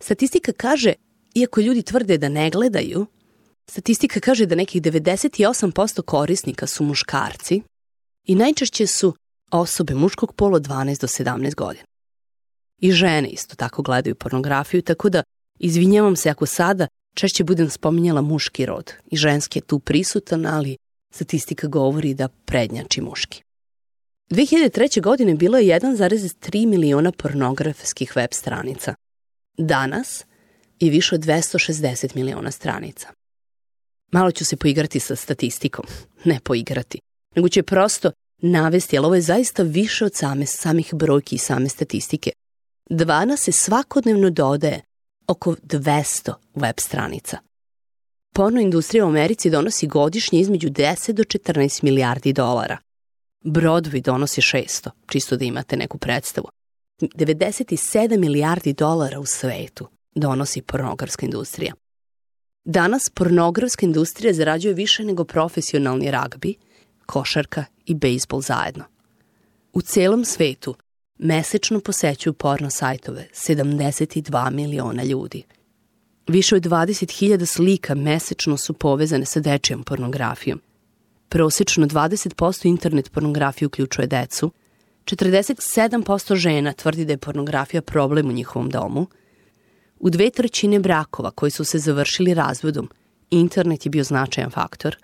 Statistika 0.00 0.52
kaže, 0.52 0.92
iako 1.34 1.60
ljudi 1.60 1.82
tvrde 1.82 2.18
da 2.18 2.28
ne 2.28 2.50
gledaju, 2.50 3.06
statistika 3.70 4.20
kaže 4.20 4.46
da 4.46 4.54
nekih 4.54 4.82
98% 4.82 6.02
korisnika 6.02 6.66
su 6.66 6.84
muškarci 6.84 7.62
i 8.24 8.34
najčešće 8.34 8.86
su 8.86 9.14
osobe 9.50 9.94
muškog 9.94 10.34
pola 10.34 10.60
12 10.60 11.00
do 11.00 11.06
17 11.06 11.54
godina. 11.54 11.84
I 12.80 12.92
žene 12.92 13.28
isto 13.28 13.56
tako 13.56 13.82
gledaju 13.82 14.14
pornografiju, 14.14 14.82
tako 14.82 15.08
da 15.08 15.22
izvinjavam 15.58 16.16
se 16.16 16.30
ako 16.30 16.46
sada 16.46 16.86
češće 17.14 17.44
budem 17.44 17.70
spominjala 17.70 18.20
muški 18.20 18.66
rod 18.66 18.92
i 19.10 19.16
ženski 19.16 19.58
je 19.58 19.62
tu 19.62 19.78
prisutan, 19.78 20.46
ali 20.46 20.76
statistika 21.14 21.66
govori 21.66 22.14
da 22.14 22.28
prednjači 22.28 23.00
muški. 23.00 23.42
2003. 24.30 25.00
godine 25.00 25.34
bilo 25.34 25.58
je 25.58 25.80
1,3 25.80 26.66
miliona 26.66 27.12
pornografskih 27.12 28.16
web 28.16 28.30
stranica. 28.32 28.94
Danas 29.58 30.24
je 30.80 30.90
više 30.90 31.14
od 31.14 31.20
260 31.20 32.16
miliona 32.16 32.50
stranica. 32.50 33.08
Malo 34.12 34.30
ću 34.30 34.44
se 34.44 34.56
poigrati 34.56 35.00
sa 35.00 35.16
statistikom, 35.16 35.84
ne 36.24 36.40
poigrati, 36.44 36.98
nego 37.36 37.48
ću 37.48 37.58
je 37.58 37.62
prosto 37.62 38.10
navesti, 38.42 38.98
ali 38.98 39.06
ovo 39.06 39.14
je 39.14 39.20
zaista 39.20 39.62
više 39.62 40.04
od 40.04 40.14
same, 40.14 40.46
samih 40.46 40.94
brojki 40.94 41.34
i 41.34 41.38
same 41.38 41.68
statistike. 41.68 42.30
Dvana 42.90 43.36
se 43.36 43.52
svakodnevno 43.52 44.30
dodaje 44.30 44.82
oko 45.26 45.54
200 45.62 46.32
web 46.54 46.74
stranica. 46.78 47.38
Porno 48.32 48.60
industrija 48.60 49.04
u 49.04 49.08
Americi 49.08 49.50
donosi 49.50 49.86
godišnje 49.86 50.40
između 50.40 50.68
10 50.68 51.12
do 51.12 51.22
14 51.22 51.82
milijardi 51.82 52.32
dolara. 52.32 52.78
Broadway 53.44 54.02
donosi 54.02 54.40
600, 54.40 54.90
čisto 55.06 55.36
da 55.36 55.44
imate 55.44 55.76
neku 55.76 55.98
predstavu. 55.98 56.48
97 57.00 58.18
milijardi 58.18 58.72
dolara 58.72 59.20
u 59.20 59.26
svetu 59.26 59.88
donosi 60.14 60.62
pornografska 60.62 61.26
industrija. 61.26 61.74
Danas 62.64 63.10
pornografska 63.10 63.86
industrija 63.86 64.32
zarađuje 64.32 64.74
više 64.74 65.04
nego 65.04 65.24
profesionalni 65.24 66.10
ragbi, 66.10 66.54
košarka 67.06 67.64
i 67.86 67.94
bejsbol 67.94 68.40
zajedno. 68.40 68.84
U 69.72 69.82
celom 69.82 70.24
svetu 70.24 70.74
mesečno 71.18 71.80
posećuju 71.80 72.32
porno 72.32 72.70
sajtove 72.70 73.28
72 73.32 74.50
miliona 74.50 75.04
ljudi. 75.04 75.42
Više 76.28 76.56
od 76.56 76.62
20.000 76.62 77.46
slika 77.46 77.94
mesečno 77.94 78.56
su 78.56 78.72
povezane 78.72 79.24
sa 79.24 79.40
dečijom 79.40 79.82
pornografijom. 79.82 80.60
Prosečno 81.28 81.86
20% 81.86 82.66
internet 82.66 83.12
pornografije 83.12 83.66
uključuje 83.66 84.06
decu, 84.06 84.50
47% 85.04 86.34
žena 86.34 86.72
tvrdi 86.72 87.04
da 87.04 87.12
je 87.12 87.18
pornografija 87.18 87.82
problem 87.82 88.28
u 88.28 88.32
njihovom 88.32 88.70
domu, 88.70 89.06
u 89.98 90.10
dve 90.10 90.30
trećine 90.30 90.78
brakova 90.78 91.30
koji 91.30 91.50
su 91.50 91.64
se 91.64 91.78
završili 91.78 92.34
razvodom, 92.34 92.90
internet 93.30 93.86
je 93.86 93.90
bio 93.90 94.04
značajan 94.04 94.50
faktor. 94.50 94.96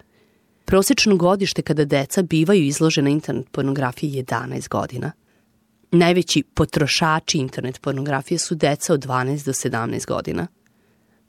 Prosečno 0.64 1.16
godište 1.16 1.62
kada 1.62 1.84
deca 1.84 2.22
bivaju 2.22 2.66
izložena 2.66 3.10
internet 3.10 3.50
pornografiji 3.50 4.12
je 4.12 4.24
11 4.24 4.68
godina– 4.68 5.12
Najveći 5.92 6.42
potrošači 6.42 7.38
internet 7.38 7.80
pornografije 7.80 8.38
su 8.38 8.54
deca 8.54 8.94
od 8.94 9.06
12 9.06 9.46
do 9.46 9.52
17 9.52 10.06
godina. 10.06 10.46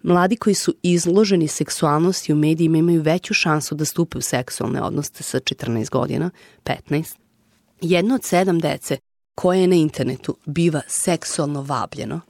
Mladi 0.03 0.35
koji 0.35 0.53
su 0.53 0.73
izloženi 0.83 1.47
seksualnosti 1.47 2.33
u 2.33 2.35
medijima 2.35 2.77
imaju 2.77 3.01
veću 3.01 3.33
šansu 3.33 3.75
da 3.75 3.85
stupe 3.85 4.17
u 4.17 4.21
seksualne 4.21 4.81
odnose 4.81 5.23
sa 5.23 5.39
14 5.39 5.89
godina, 5.89 6.29
15. 6.63 7.15
Jedno 7.81 8.15
od 8.15 8.23
sedam 8.23 8.59
dece 8.59 8.97
koje 9.35 9.61
je 9.61 9.67
na 9.67 9.75
internetu 9.75 10.37
biva 10.45 10.81
seksualno 10.87 11.61
vabljeno. 11.61 12.21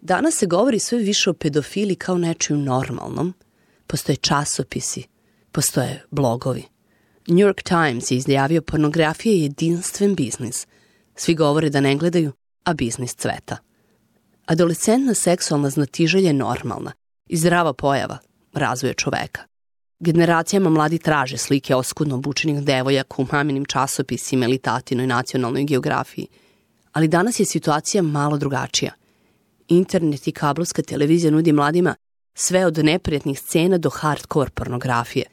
Danas 0.00 0.34
se 0.34 0.46
govori 0.46 0.78
sve 0.78 0.98
više 0.98 1.30
o 1.30 1.34
pedofili 1.34 1.94
kao 1.94 2.18
nečiju 2.18 2.56
normalnom. 2.56 3.34
Postoje 3.86 4.16
časopisi, 4.16 5.04
postoje 5.52 6.04
blogovi. 6.10 6.62
New 7.26 7.48
York 7.48 7.62
Times 7.62 8.10
je 8.10 8.16
izjavio 8.16 8.62
pornografija 8.62 9.32
je 9.32 9.42
jedinstven 9.42 10.14
biznis– 10.14 10.66
Svi 11.14 11.34
govore 11.34 11.70
da 11.70 11.80
ne 11.80 11.96
gledaju, 11.96 12.32
a 12.64 12.74
biznis 12.74 13.14
cveta. 13.14 13.56
Adolescentna 14.46 15.14
seksualna 15.14 15.70
znatiželja 15.70 16.26
je 16.26 16.32
normalna 16.32 16.92
i 17.28 17.36
zdrava 17.36 17.72
pojava 17.72 18.18
razvoja 18.52 18.94
čoveka. 18.94 19.40
Generacijama 20.00 20.70
mladi 20.70 20.98
traže 20.98 21.36
slike 21.36 21.74
oskudno 21.74 22.14
obučenih 22.14 22.62
devojaka 22.62 23.14
u 23.18 23.26
maminim 23.32 23.64
časopisima 23.64 24.46
ili 24.46 24.58
tatinoj 24.58 25.06
nacionalnoj 25.06 25.64
geografiji. 25.64 26.26
Ali 26.92 27.08
danas 27.08 27.40
je 27.40 27.46
situacija 27.46 28.02
malo 28.02 28.38
drugačija. 28.38 28.92
Internet 29.68 30.26
i 30.26 30.32
kablovska 30.32 30.82
televizija 30.82 31.30
nudi 31.30 31.52
mladima 31.52 31.94
sve 32.34 32.66
od 32.66 32.78
neprijatnih 32.78 33.40
scena 33.40 33.78
do 33.78 33.90
hardcore 33.90 34.50
pornografije. 34.50 35.26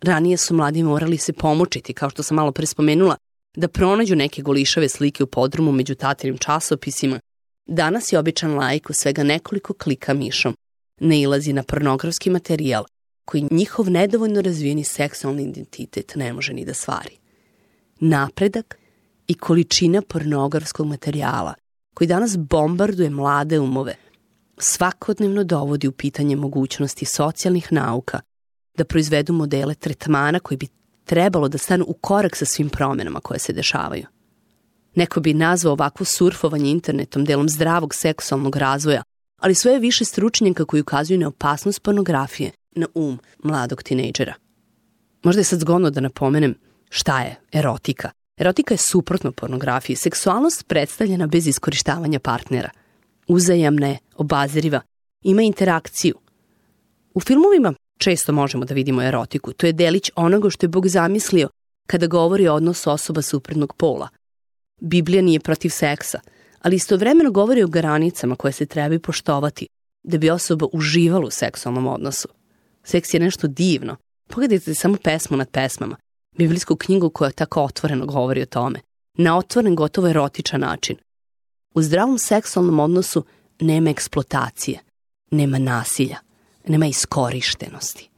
Ranije 0.00 0.36
su 0.36 0.54
mladi 0.54 0.82
morali 0.82 1.16
se 1.16 1.32
pomočiti, 1.32 1.92
kao 1.92 2.10
što 2.10 2.22
sam 2.22 2.34
malo 2.34 2.52
pre 2.52 2.66
spomenula, 2.66 3.16
da 3.56 3.68
pronađu 3.68 4.16
neke 4.16 4.42
golišave 4.42 4.88
slike 4.88 5.24
u 5.24 5.26
podrumu 5.26 5.72
među 5.72 5.94
tatinim 5.94 6.38
časopisima, 6.38 7.20
danas 7.66 8.12
je 8.12 8.18
običan 8.18 8.54
lajk 8.54 8.90
u 8.90 8.92
svega 8.92 9.22
nekoliko 9.22 9.74
klika 9.74 10.14
mišom 10.14 10.56
ne 11.00 11.20
ilazi 11.20 11.52
na 11.52 11.62
pornografski 11.62 12.30
materijal 12.30 12.84
koji 13.24 13.48
njihov 13.50 13.90
nedovoljno 13.90 14.40
razvijeni 14.40 14.84
seksualni 14.84 15.42
identitet 15.42 16.12
ne 16.16 16.32
može 16.32 16.52
ni 16.52 16.64
da 16.64 16.74
stvari. 16.74 17.16
Napredak 18.00 18.78
i 19.26 19.34
količina 19.34 20.02
pornografskog 20.02 20.86
materijala 20.86 21.54
koji 21.94 22.08
danas 22.08 22.36
bombarduje 22.38 23.10
mlade 23.10 23.58
umove 23.58 23.94
svakodnevno 24.58 25.44
dovodi 25.44 25.88
u 25.88 25.92
pitanje 25.92 26.36
mogućnosti 26.36 27.04
socijalnih 27.04 27.72
nauka 27.72 28.20
da 28.76 28.84
proizvedu 28.84 29.32
modele 29.32 29.74
tretmana 29.74 30.40
koji 30.40 30.58
bi 30.58 30.66
trebalo 31.08 31.48
da 31.48 31.58
stanu 31.58 31.84
u 31.88 31.94
korak 31.94 32.36
sa 32.36 32.44
svim 32.44 32.68
promenama 32.68 33.20
koje 33.20 33.38
se 33.38 33.52
dešavaju. 33.52 34.06
Neko 34.94 35.20
bi 35.20 35.34
nazvao 35.34 35.72
ovakvo 35.72 36.06
surfovanje 36.06 36.70
internetom 36.70 37.24
delom 37.24 37.48
zdravog 37.48 37.94
seksualnog 37.94 38.56
razvoja, 38.56 39.02
ali 39.40 39.54
sve 39.54 39.72
je 39.72 39.78
više 39.78 40.04
stručnjaka 40.04 40.64
koji 40.64 40.80
ukazuju 40.80 41.18
na 41.18 41.28
opasnost 41.28 41.82
pornografije 41.82 42.50
na 42.76 42.86
um 42.94 43.18
mladog 43.44 43.82
tinejdžera. 43.82 44.34
Možda 45.22 45.40
je 45.40 45.44
sad 45.44 45.60
zgodno 45.60 45.90
da 45.90 46.00
napomenem 46.00 46.54
šta 46.90 47.20
je 47.20 47.36
erotika. 47.52 48.10
Erotika 48.36 48.74
je 48.74 48.78
suprotno 48.78 49.32
pornografiji. 49.32 49.96
Seksualnost 49.96 50.68
predstavljena 50.68 51.26
bez 51.26 51.46
iskorištavanja 51.46 52.18
partnera. 52.18 52.70
Uzajamna 53.26 53.86
je, 53.86 53.98
obaziriva, 54.16 54.80
ima 55.22 55.42
interakciju. 55.42 56.14
U 57.14 57.20
filmovima 57.20 57.74
Često 57.98 58.32
možemo 58.32 58.64
da 58.64 58.74
vidimo 58.74 59.02
erotiku. 59.02 59.52
To 59.52 59.66
je 59.66 59.72
delić 59.72 60.10
onoga 60.16 60.50
što 60.50 60.64
je 60.64 60.68
Bog 60.68 60.88
zamislio 60.88 61.48
kada 61.86 62.06
govori 62.06 62.48
o 62.48 62.54
odnosu 62.54 62.90
osoba 62.90 63.22
suprotnog 63.22 63.74
pola. 63.76 64.08
Biblija 64.80 65.22
nije 65.22 65.40
protiv 65.40 65.68
seksa, 65.68 66.20
ali 66.62 66.76
istovremeno 66.76 67.30
govori 67.30 67.62
o 67.62 67.68
granicama 67.68 68.36
koje 68.36 68.52
se 68.52 68.66
trebaju 68.66 69.00
poštovati 69.00 69.66
da 70.02 70.18
bi 70.18 70.30
osoba 70.30 70.66
uživala 70.72 71.26
u 71.26 71.30
seksualnom 71.30 71.86
odnosu. 71.86 72.28
Seks 72.84 73.14
je 73.14 73.20
nešto 73.20 73.46
divno. 73.46 73.96
Pogledajte 74.28 74.74
samo 74.74 74.96
pesmu 75.04 75.36
nad 75.36 75.50
pesmama, 75.50 75.96
biblijsku 76.36 76.76
knjigu 76.76 77.10
koja 77.10 77.30
tako 77.30 77.62
otvoreno 77.62 78.06
govori 78.06 78.42
o 78.42 78.46
tome. 78.46 78.80
na 79.18 79.38
otvoren 79.38 79.74
gotovo 79.74 80.08
erotičan 80.08 80.60
način. 80.60 80.96
U 81.74 81.82
zdravom 81.82 82.18
seksualnom 82.18 82.80
odnosu 82.80 83.24
nema 83.60 83.90
eksploatacije, 83.90 84.78
nema 85.30 85.58
nasilja, 85.58 86.16
nema 86.68 86.86
iskorištenosti. 86.86 88.08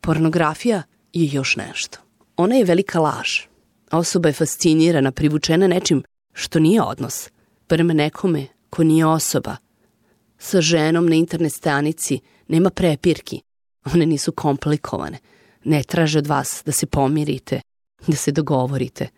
Pornografija 0.00 0.82
je 1.12 1.28
još 1.32 1.56
nešto. 1.56 1.98
Ona 2.36 2.54
je 2.54 2.64
velika 2.64 3.00
laž. 3.00 3.40
Osoba 3.90 4.28
je 4.28 4.32
fascinirana, 4.32 5.12
privučena 5.12 5.66
nečim 5.66 6.02
što 6.32 6.58
nije 6.58 6.82
odnos, 6.82 7.28
prema 7.66 7.92
nekome 7.92 8.46
ko 8.70 8.84
nije 8.84 9.06
osoba. 9.06 9.56
Sa 10.38 10.60
ženom 10.60 11.06
na 11.06 11.14
internet 11.14 11.52
stranici 11.52 12.20
nema 12.48 12.70
prepirki, 12.70 13.40
one 13.84 14.06
nisu 14.06 14.32
komplikovane, 14.32 15.18
ne 15.64 15.82
traže 15.82 16.18
od 16.18 16.26
vas 16.26 16.62
da 16.66 16.72
se 16.72 16.86
pomirite, 16.86 17.60
da 18.06 18.16
se 18.16 18.32
dogovorite. 18.32 19.08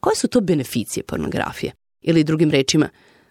Koje 0.00 0.16
su 0.16 0.28
to 0.28 0.40
beneficije 0.40 1.02
pornografije? 1.04 1.72
Ili 2.02 2.24
drugim 2.24 2.50
rečima, 2.50 2.88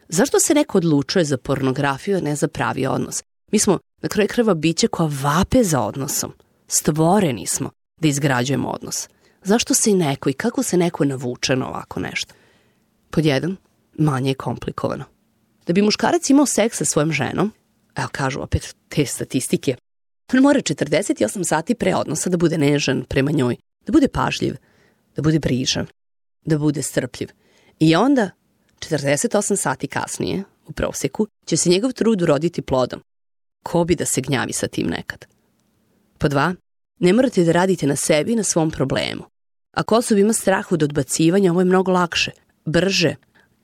zašto 0.07 0.39
se 0.39 0.53
neko 0.53 0.77
odlučuje 0.77 1.25
za 1.25 1.37
pornografiju, 1.37 2.17
a 2.17 2.21
ne 2.21 2.35
za 2.35 2.47
pravi 2.47 2.85
odnos? 2.85 3.23
Mi 3.55 3.59
smo 3.59 3.79
na 4.01 4.09
kraju 4.09 4.27
kreva 4.27 4.53
biće 4.53 4.87
koja 4.87 5.09
vape 5.23 5.63
za 5.63 5.81
odnosom. 5.81 6.33
Stvoreni 6.67 7.47
smo 7.47 7.69
da 8.01 8.07
izgrađujemo 8.07 8.69
odnos. 8.69 9.09
Zašto 9.43 9.73
se 9.73 9.91
i 9.91 9.93
neko 9.93 10.29
i 10.29 10.33
kako 10.33 10.63
se 10.63 10.77
neko 10.77 11.05
navuče 11.05 11.55
na 11.55 11.67
ovako 11.67 11.99
nešto? 11.99 12.33
Pod 13.09 13.25
jedan, 13.25 13.55
manje 13.97 14.31
je 14.31 14.33
komplikovano. 14.33 15.05
Da 15.67 15.73
bi 15.73 15.81
muškarac 15.81 16.29
imao 16.29 16.45
seks 16.45 16.77
sa 16.77 16.85
svojom 16.85 17.11
ženom, 17.11 17.51
evo 17.95 18.07
kažu 18.11 18.41
opet 18.41 18.75
te 18.89 19.05
statistike, 19.05 19.75
on 20.33 20.41
mora 20.41 20.59
48 20.59 21.43
sati 21.43 21.75
pre 21.75 21.95
odnosa 21.95 22.29
da 22.29 22.37
bude 22.37 22.57
nežan 22.57 23.03
prema 23.09 23.31
njoj, 23.31 23.55
da 23.85 23.91
bude 23.91 24.07
pažljiv, 24.07 24.55
da 25.15 25.21
bude 25.21 25.39
brižan, 25.39 25.87
da 26.45 26.57
bude 26.57 26.81
strpljiv. 26.81 27.29
I 27.79 27.95
onda, 27.95 28.29
48 28.79 29.55
sati 29.55 29.87
kasnije, 29.87 30.43
u 30.67 30.71
proseku, 30.71 31.27
će 31.45 31.57
se 31.57 31.69
njegov 31.69 31.91
trud 31.91 32.21
uroditi 32.21 32.61
plodom. 32.61 33.01
Ko 33.65 33.83
bi 33.83 33.95
da 33.95 34.05
se 34.05 34.21
gnjavi 34.21 34.53
sa 34.53 34.67
tim 34.67 34.87
nekad? 34.87 35.25
Po 36.17 36.27
dva, 36.27 36.53
ne 36.99 37.13
morate 37.13 37.43
da 37.43 37.51
radite 37.51 37.87
na 37.87 37.95
sebi 37.95 38.33
i 38.33 38.35
na 38.35 38.43
svom 38.43 38.71
problemu. 38.71 39.23
Ako 39.71 39.95
osoba 39.95 40.21
ima 40.21 40.33
strah 40.33 40.71
od 40.71 40.83
odbacivanja, 40.83 41.51
ovo 41.51 41.61
je 41.61 41.65
mnogo 41.65 41.91
lakše, 41.91 42.31
brže, 42.65 43.15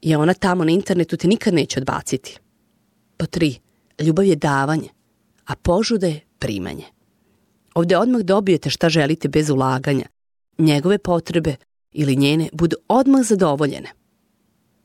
je 0.01 0.17
ona 0.17 0.34
tamo 0.34 0.63
na 0.63 0.72
internetu 0.72 1.17
te 1.17 1.27
nikad 1.27 1.53
neće 1.53 1.79
odbaciti. 1.79 2.38
Po 3.17 3.25
tri, 3.25 3.60
ljubav 4.00 4.25
je 4.25 4.36
davanje, 4.36 4.89
a 5.46 5.55
požuda 5.55 6.08
je 6.08 6.20
primanje. 6.39 6.86
Ovde 7.74 7.98
odmah 7.98 8.22
dobijete 8.22 8.70
šta 8.70 8.89
želite 8.89 9.27
bez 9.27 9.50
ulaganja. 9.50 10.05
Njegove 10.58 10.98
potrebe 10.98 11.55
ili 11.91 12.15
njene 12.15 12.50
budu 12.53 12.75
odmah 12.88 13.22
zadovoljene. 13.24 13.89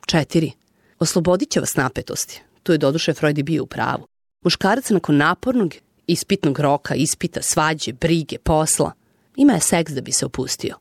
Četiri. 0.07 0.53
Oslobodit 0.99 1.51
će 1.51 1.61
vas 1.61 1.77
napetosti. 1.77 2.43
Tu 2.63 2.73
je 2.73 2.79
doduše 2.79 3.15
Freud 3.15 3.39
i 3.39 3.43
bio 3.43 3.63
u 3.63 3.67
pravu. 3.67 4.07
Muškarac 4.47 4.91
nakon 4.91 5.17
napornog, 5.17 5.75
ispitnog 6.07 6.59
roka, 6.59 6.95
ispita, 6.95 7.43
svađe, 7.43 7.93
brige, 7.93 8.39
posla, 8.39 8.93
ima 9.37 9.53
je 9.53 9.61
seks 9.61 9.93
da 9.93 10.01
bi 10.01 10.13
se 10.13 10.27
opustio. 10.27 10.77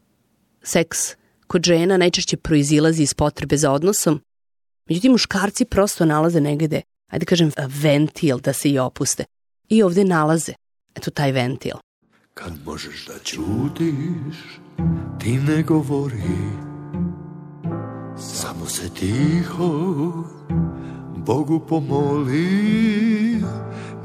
Seks 0.63 0.98
kod 1.48 1.63
žena 1.63 1.98
najčešće 1.98 2.38
proizilazi 2.38 3.03
iz 3.03 3.13
potrebe 3.13 3.57
za 3.57 3.72
odnosom, 3.72 4.22
međutim 4.89 5.12
muškarci 5.12 5.65
prosto 5.65 6.05
nalaze 6.05 6.41
negde, 6.41 6.81
ajde 7.12 7.25
kažem, 7.25 7.51
ventil 7.67 8.39
da 8.39 8.53
se 8.53 8.69
i 8.69 8.79
opuste. 8.79 9.25
I 9.69 9.84
ovde 9.84 10.03
nalaze, 10.03 10.53
eto 10.95 11.12
taj 11.12 11.31
ventil. 11.31 11.75
Kad 12.34 12.53
možeš 12.65 13.05
da 13.05 13.13
ćutiš, 13.24 14.38
ti 15.19 15.31
ne 15.31 15.63
govori, 15.63 16.38
samo 18.18 18.66
se 18.66 18.89
tiho 18.89 20.13
Bogu 21.25 21.59
pomoli, 21.59 23.25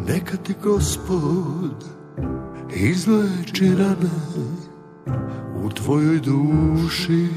neka 0.08 0.36
ti 0.36 0.54
gospod 0.62 1.84
izleči 2.76 3.74
rane 3.74 4.10
u 5.64 5.70
tvojoj 5.70 6.20
duši 6.20 7.28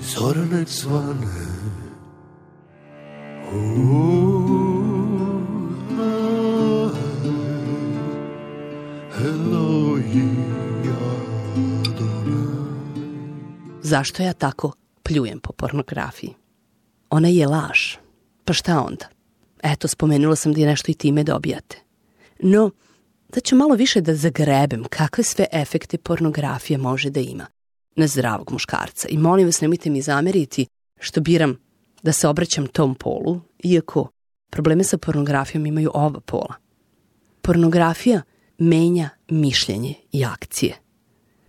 zorane 0.00 0.64
cvane. 0.64 1.46
Oh, 3.52 3.96
Zašto 13.86 14.22
ja 14.22 14.32
tako 14.32 14.72
pljujem 15.02 15.40
po 15.40 15.52
pornografiji? 15.52 16.34
Ona 17.10 17.28
je 17.28 17.46
laž. 17.46 17.96
Pa 18.44 18.52
šta 18.52 18.80
onda? 18.80 19.15
Eto, 19.62 19.88
spomenula 19.88 20.36
sam 20.36 20.52
da 20.52 20.60
je 20.60 20.66
nešto 20.66 20.90
i 20.90 20.94
time 20.94 21.24
dobijate. 21.24 21.78
No, 22.40 22.70
da 23.28 23.40
ću 23.40 23.56
malo 23.56 23.74
više 23.74 24.00
da 24.00 24.14
zagrebem 24.14 24.84
kakve 24.84 25.24
sve 25.24 25.46
efekte 25.52 25.98
pornografija 25.98 26.78
može 26.78 27.10
da 27.10 27.20
ima 27.20 27.46
na 27.96 28.06
zdravog 28.06 28.52
muškarca. 28.52 29.08
I 29.08 29.18
molim 29.18 29.46
vas, 29.46 29.60
nemojte 29.60 29.90
mi 29.90 30.02
zameriti 30.02 30.66
što 31.00 31.20
biram 31.20 31.58
da 32.02 32.12
se 32.12 32.28
obraćam 32.28 32.66
tom 32.66 32.94
polu, 32.94 33.40
iako 33.64 34.08
probleme 34.50 34.84
sa 34.84 34.98
pornografijom 34.98 35.66
imaju 35.66 35.90
oba 35.94 36.20
pola. 36.20 36.54
Pornografija 37.42 38.22
menja 38.58 39.08
mišljenje 39.30 39.94
i 40.12 40.24
akcije. 40.24 40.76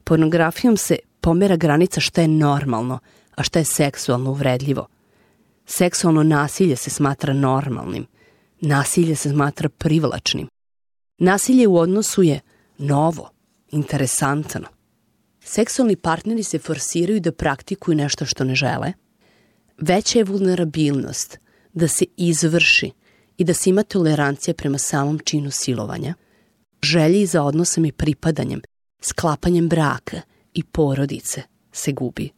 Pornografijom 0.03 0.77
se 0.77 0.97
pomera 1.21 1.55
granica 1.55 1.99
šta 1.99 2.21
je 2.21 2.27
normalno, 2.27 2.99
a 3.35 3.43
šta 3.43 3.59
je 3.59 3.65
seksualno 3.65 4.31
uvredljivo. 4.31 4.87
Seksualno 5.69 6.23
nasilje 6.23 6.75
se 6.75 6.89
smatra 6.89 7.33
normalnim, 7.33 8.05
nasilje 8.61 9.15
se 9.15 9.29
smatra 9.29 9.69
privlačnim. 9.69 10.47
Nasilje 11.19 11.67
u 11.67 11.77
odnosu 11.77 12.23
je 12.23 12.39
novo, 12.77 13.29
interesantno. 13.71 14.67
Seksualni 15.39 15.95
partneri 15.95 16.43
se 16.43 16.59
forsiraju 16.59 17.19
da 17.19 17.31
praktikuju 17.31 17.95
nešto 17.95 18.25
što 18.25 18.43
ne 18.43 18.55
žele. 18.55 18.93
Veća 19.77 20.19
je 20.19 20.23
vulnerabilnost 20.23 21.39
da 21.73 21.87
se 21.87 22.05
izvrši 22.17 22.91
i 23.37 23.43
da 23.43 23.53
se 23.53 23.69
ima 23.69 23.83
tolerancija 23.83 24.53
prema 24.53 24.77
samom 24.77 25.19
činu 25.19 25.51
silovanja, 25.51 26.13
želji 26.83 27.25
za 27.25 27.43
odnosom 27.43 27.85
i 27.85 27.91
pripadanjem, 27.91 28.61
sklapanjem 29.01 29.69
braka 29.69 30.21
i 30.53 30.63
porodice 30.63 31.41
se 31.71 31.91
gubi. 31.91 32.36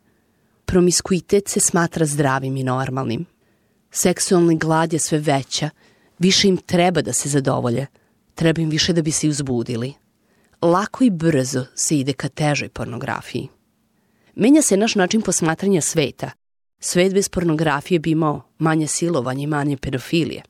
Promiskuitet 0.70 1.48
se 1.48 1.60
smatra 1.60 2.06
zdravim 2.06 2.58
i 2.58 2.64
normalnim. 2.64 3.26
Seksualni 3.92 4.58
glad 4.58 4.94
je 4.94 5.00
sve 5.00 5.20
veća, 5.20 5.70
više 6.20 6.48
im 6.48 6.58
treba 6.58 7.02
da 7.02 7.14
se 7.14 7.30
zadovolje, 7.30 7.88
treba 8.36 8.62
im 8.62 8.70
više 8.70 8.94
da 8.94 9.02
bi 9.02 9.12
se 9.12 9.30
uzbudili. 9.30 9.94
Lako 10.62 11.04
i 11.04 11.10
brzo 11.10 11.66
se 11.76 12.00
ide 12.00 12.14
ka 12.14 12.30
težoj 12.30 12.70
pornografiji. 12.70 13.48
Menja 14.36 14.62
se 14.62 14.78
naš 14.78 14.96
način 14.96 15.22
posmatranja 15.22 15.82
sveta. 15.82 16.32
Svet 16.80 17.14
bez 17.14 17.30
pornografije 17.30 18.00
bi 18.00 18.12
imao 18.12 18.42
manje 18.58 18.88
silovanja 18.88 19.44
i 19.44 19.48
manje 19.48 19.78
pedofilije. 19.78 20.44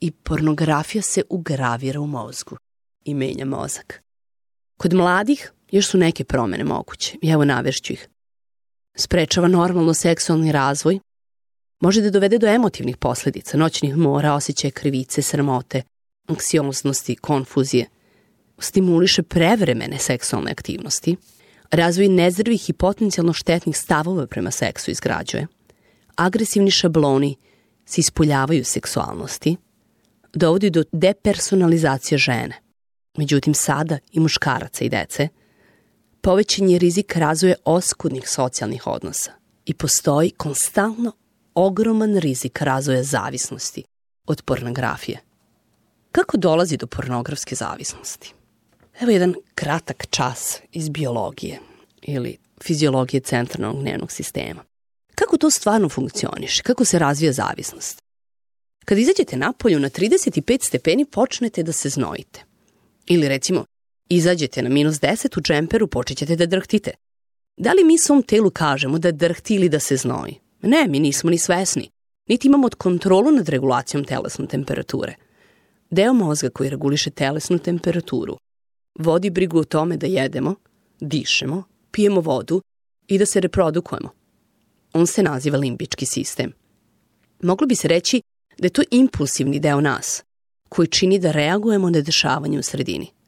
I 0.00 0.10
pornografija 0.10 1.02
se 1.02 1.22
ugravira 1.30 2.00
u 2.00 2.06
mozgu 2.06 2.56
i 3.04 3.14
menja 3.14 3.44
mozak. 3.44 4.02
Kod 4.76 4.94
mladih 4.94 5.52
još 5.70 5.86
su 5.86 5.98
neke 5.98 6.24
promene 6.24 6.64
moguće 6.64 7.16
evo 7.22 7.44
navešću 7.44 7.92
ih. 7.92 8.08
Sprečava 8.94 9.48
normalno 9.48 9.94
seksualni 9.94 10.52
razvoj, 10.52 10.98
može 11.80 12.00
da 12.00 12.10
dovede 12.10 12.38
do 12.38 12.46
emotivnih 12.46 12.96
posledica, 12.96 13.56
noćnih 13.56 13.96
mora, 13.96 14.34
osjećaja 14.34 14.70
krivice, 14.70 15.22
sramote, 15.22 15.82
anksioznosti, 16.28 17.16
konfuzije, 17.16 17.86
stimuliše 18.58 19.22
prevremene 19.22 19.98
seksualne 19.98 20.50
aktivnosti, 20.50 21.16
razvoj 21.70 22.08
nezdravih 22.08 22.70
i 22.70 22.72
potencijalno 22.72 23.32
štetnih 23.32 23.78
stavova 23.78 24.26
prema 24.26 24.50
seksu 24.50 24.90
izgrađuje, 24.90 25.46
agresivni 26.16 26.70
šabloni 26.70 27.36
se 27.84 28.00
ispoljavaju 28.00 28.64
seksualnosti, 28.64 29.56
dovodi 30.34 30.70
do 30.70 30.84
depersonalizacije 30.92 32.18
žene. 32.18 32.62
Međutim, 33.18 33.54
sada 33.54 33.98
i 34.12 34.20
muškaraca 34.20 34.84
i 34.84 34.88
dece– 34.88 35.28
povećan 36.22 36.68
je 36.68 36.78
rizik 36.78 37.16
razvoja 37.16 37.54
oskudnih 37.64 38.28
socijalnih 38.28 38.86
odnosa 38.86 39.30
i 39.64 39.74
postoji 39.74 40.30
konstantno 40.30 41.12
ogroman 41.54 42.16
rizik 42.16 42.62
razvoja 42.62 43.02
zavisnosti 43.02 43.84
od 44.26 44.42
pornografije. 44.42 45.18
Kako 46.12 46.36
dolazi 46.36 46.76
do 46.76 46.86
pornografske 46.86 47.54
zavisnosti? 47.54 48.34
Evo 49.00 49.10
jedan 49.10 49.34
kratak 49.54 50.06
čas 50.10 50.60
iz 50.72 50.88
biologije 50.88 51.60
ili 52.02 52.36
fiziologije 52.62 53.20
centralnog 53.20 53.82
nervnog 53.82 54.12
sistema. 54.12 54.64
Kako 55.14 55.36
to 55.36 55.50
stvarno 55.50 55.88
funkcioniše? 55.88 56.62
Kako 56.62 56.84
se 56.84 56.98
razvija 56.98 57.32
zavisnost? 57.32 57.98
Kad 58.84 58.98
izađete 58.98 59.36
napolju 59.36 59.80
na 59.80 59.90
35 59.90 60.64
stepeni 60.64 61.04
počnete 61.04 61.62
da 61.62 61.72
se 61.72 61.88
znojite. 61.88 62.44
Ili 63.06 63.28
recimo 63.28 63.64
Izađete 64.14 64.62
na 64.62 64.68
minus 64.68 64.96
10 65.00 65.38
u 65.38 65.40
džemperu, 65.40 65.86
počećete 65.86 66.36
da 66.36 66.46
drhtite. 66.46 66.90
Da 67.56 67.72
li 67.72 67.84
mi 67.84 67.98
svom 67.98 68.22
telu 68.22 68.50
kažemo 68.50 68.98
da 68.98 69.12
drhti 69.12 69.54
ili 69.54 69.68
da 69.68 69.80
se 69.80 69.96
znoji? 69.96 70.34
Ne, 70.62 70.86
mi 70.88 71.00
nismo 71.00 71.30
ni 71.30 71.38
svesni. 71.38 71.90
Niti 72.28 72.48
imamo 72.48 72.68
kontrolu 72.78 73.30
nad 73.30 73.48
regulacijom 73.48 74.04
telesne 74.04 74.46
temperature. 74.46 75.14
Deo 75.90 76.12
mozga 76.12 76.50
koji 76.50 76.70
reguliše 76.70 77.10
telesnu 77.10 77.58
temperaturu 77.58 78.36
vodi 78.98 79.30
brigu 79.30 79.58
o 79.58 79.64
tome 79.64 79.96
da 79.96 80.06
jedemo, 80.06 80.54
dišemo, 81.00 81.62
pijemo 81.90 82.20
vodu 82.20 82.62
i 83.08 83.18
da 83.18 83.26
se 83.26 83.40
reprodukujemo. 83.40 84.10
On 84.92 85.06
se 85.06 85.22
naziva 85.22 85.58
limbički 85.58 86.06
sistem. 86.06 86.52
Moglo 87.42 87.66
bi 87.66 87.74
se 87.74 87.88
reći 87.88 88.22
da 88.58 88.66
je 88.66 88.70
to 88.70 88.82
impulsivni 88.90 89.60
deo 89.60 89.80
nas, 89.80 90.22
koji 90.68 90.88
čini 90.88 91.18
da 91.18 91.32
reagujemo 91.32 91.90
na 91.90 92.00
dešavanje 92.00 92.58
u 92.58 92.62
sredini. 92.62 93.21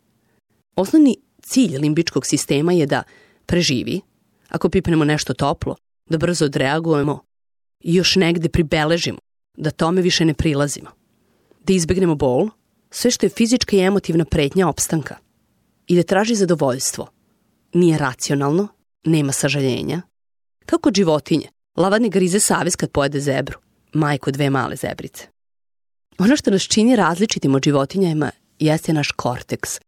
Osnovni 0.77 1.17
cilj 1.43 1.79
limbičkog 1.79 2.27
sistema 2.27 2.73
je 2.73 2.87
da 2.87 3.03
preživi, 3.47 4.01
ako 4.49 4.69
pipnemo 4.69 5.05
nešto 5.05 5.35
toplo, 5.35 5.77
da 6.11 6.19
brzo 6.19 6.45
odreagujemo 6.45 7.21
i 7.81 7.95
još 7.95 8.17
negde 8.17 8.49
pribeležimo, 8.49 9.19
da 9.57 9.71
tome 9.71 10.03
više 10.03 10.25
ne 10.25 10.35
prilazimo. 10.35 10.91
Da 11.65 11.73
izbegnemo 11.73 12.15
bol, 12.15 12.49
sve 12.91 13.11
što 13.11 13.27
je 13.27 13.31
fizička 13.31 13.77
i 13.77 13.81
emotivna 13.81 14.25
pretnja 14.25 14.69
opstanka 14.69 15.17
i 15.87 15.97
da 15.97 16.03
traži 16.03 16.35
zadovoljstvo. 16.35 17.07
Nije 17.73 17.99
racionalno, 17.99 18.69
nema 19.05 19.33
sažaljenja. 19.33 20.03
Kao 20.67 20.79
kod 20.79 20.95
životinje, 20.95 21.49
lavadni 21.77 22.11
grize 22.11 22.41
savez 22.41 22.77
kad 22.77 22.91
pojede 22.91 23.21
zebru, 23.21 23.59
majko 23.93 24.31
dve 24.31 24.51
male 24.51 24.77
zebrice. 24.77 25.27
Ono 26.19 26.37
što 26.37 26.51
nas 26.51 26.63
čini 26.63 26.97
različitim 26.97 27.55
od 27.55 27.63
životinjama 27.65 28.31
jeste 28.59 28.93
naš 28.93 29.11
korteks, 29.11 29.81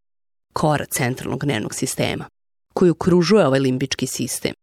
kora 0.57 0.85
centralnog 0.85 1.45
nervnog 1.45 1.75
sistema, 1.75 2.25
koji 2.75 2.91
okružuje 2.91 3.47
ovaj 3.47 3.61
limbički 3.61 4.07
sistem. 4.07 4.55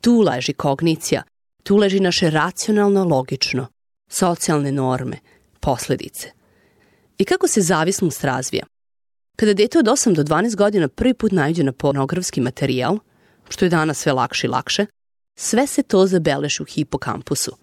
Tu 0.00 0.20
leži 0.20 0.52
kognicija, 0.52 1.22
tu 1.62 1.76
leži 1.76 2.00
naše 2.00 2.30
racionalno, 2.30 3.04
logično, 3.04 3.66
socijalne 4.10 4.72
norme, 4.72 5.18
posledice. 5.60 6.30
I 7.18 7.24
kako 7.24 7.48
se 7.48 7.60
zavisnost 7.60 8.24
razvija? 8.24 8.66
Kada 9.36 9.54
dete 9.54 9.78
od 9.78 9.86
8 9.86 10.14
do 10.14 10.22
12 10.22 10.56
godina 10.56 10.88
prvi 10.88 11.14
put 11.14 11.32
najde 11.32 11.62
na 11.62 11.72
pornografski 11.72 12.40
materijal, 12.40 12.98
što 13.48 13.64
je 13.64 13.68
danas 13.68 13.98
sve 13.98 14.12
lakše 14.12 14.46
i 14.46 14.50
lakše, 14.50 14.86
sve 15.38 15.66
se 15.66 15.82
to 15.82 16.06
zabeleži 16.06 16.62
u 16.62 16.66
hipokampusu. 16.66 17.56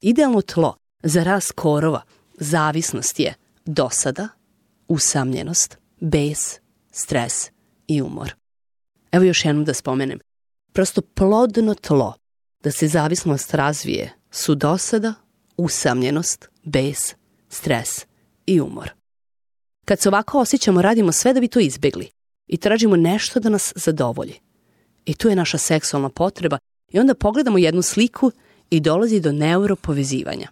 Idealno 0.00 0.40
tlo 0.40 0.76
za 1.02 1.22
rast 1.22 1.52
korova, 1.52 2.02
zavisnost 2.34 3.20
je 3.20 3.34
dosada, 3.64 4.28
usamljenost, 4.88 5.78
bes, 6.00 6.60
stres 6.98 7.50
i 7.86 8.02
umor. 8.02 8.34
Evo 9.12 9.24
još 9.24 9.44
jednom 9.44 9.64
da 9.64 9.74
spomenem. 9.74 10.18
Prosto 10.72 11.02
plodno 11.02 11.74
tlo 11.74 12.14
da 12.62 12.70
se 12.70 12.88
zavisnost 12.88 13.54
razvije 13.54 14.12
su 14.30 14.54
dosada, 14.54 15.14
usamljenost, 15.56 16.48
bes, 16.62 17.14
stres 17.48 18.06
i 18.46 18.60
umor. 18.60 18.90
Kad 19.84 20.00
se 20.00 20.08
ovako 20.08 20.40
osjećamo, 20.40 20.82
radimo 20.82 21.12
sve 21.12 21.32
da 21.32 21.40
bi 21.40 21.48
to 21.48 21.60
izbegli 21.60 22.10
i 22.46 22.56
tražimo 22.56 22.96
nešto 22.96 23.40
da 23.40 23.48
nas 23.48 23.72
zadovolji. 23.76 24.34
I 25.04 25.14
tu 25.14 25.28
je 25.28 25.36
naša 25.36 25.58
seksualna 25.58 26.08
potreba 26.08 26.58
i 26.92 26.98
onda 26.98 27.14
pogledamo 27.14 27.58
jednu 27.58 27.82
sliku 27.82 28.32
i 28.70 28.80
dolazi 28.80 29.20
do 29.20 29.32
neuropovezivanja. 29.32 30.48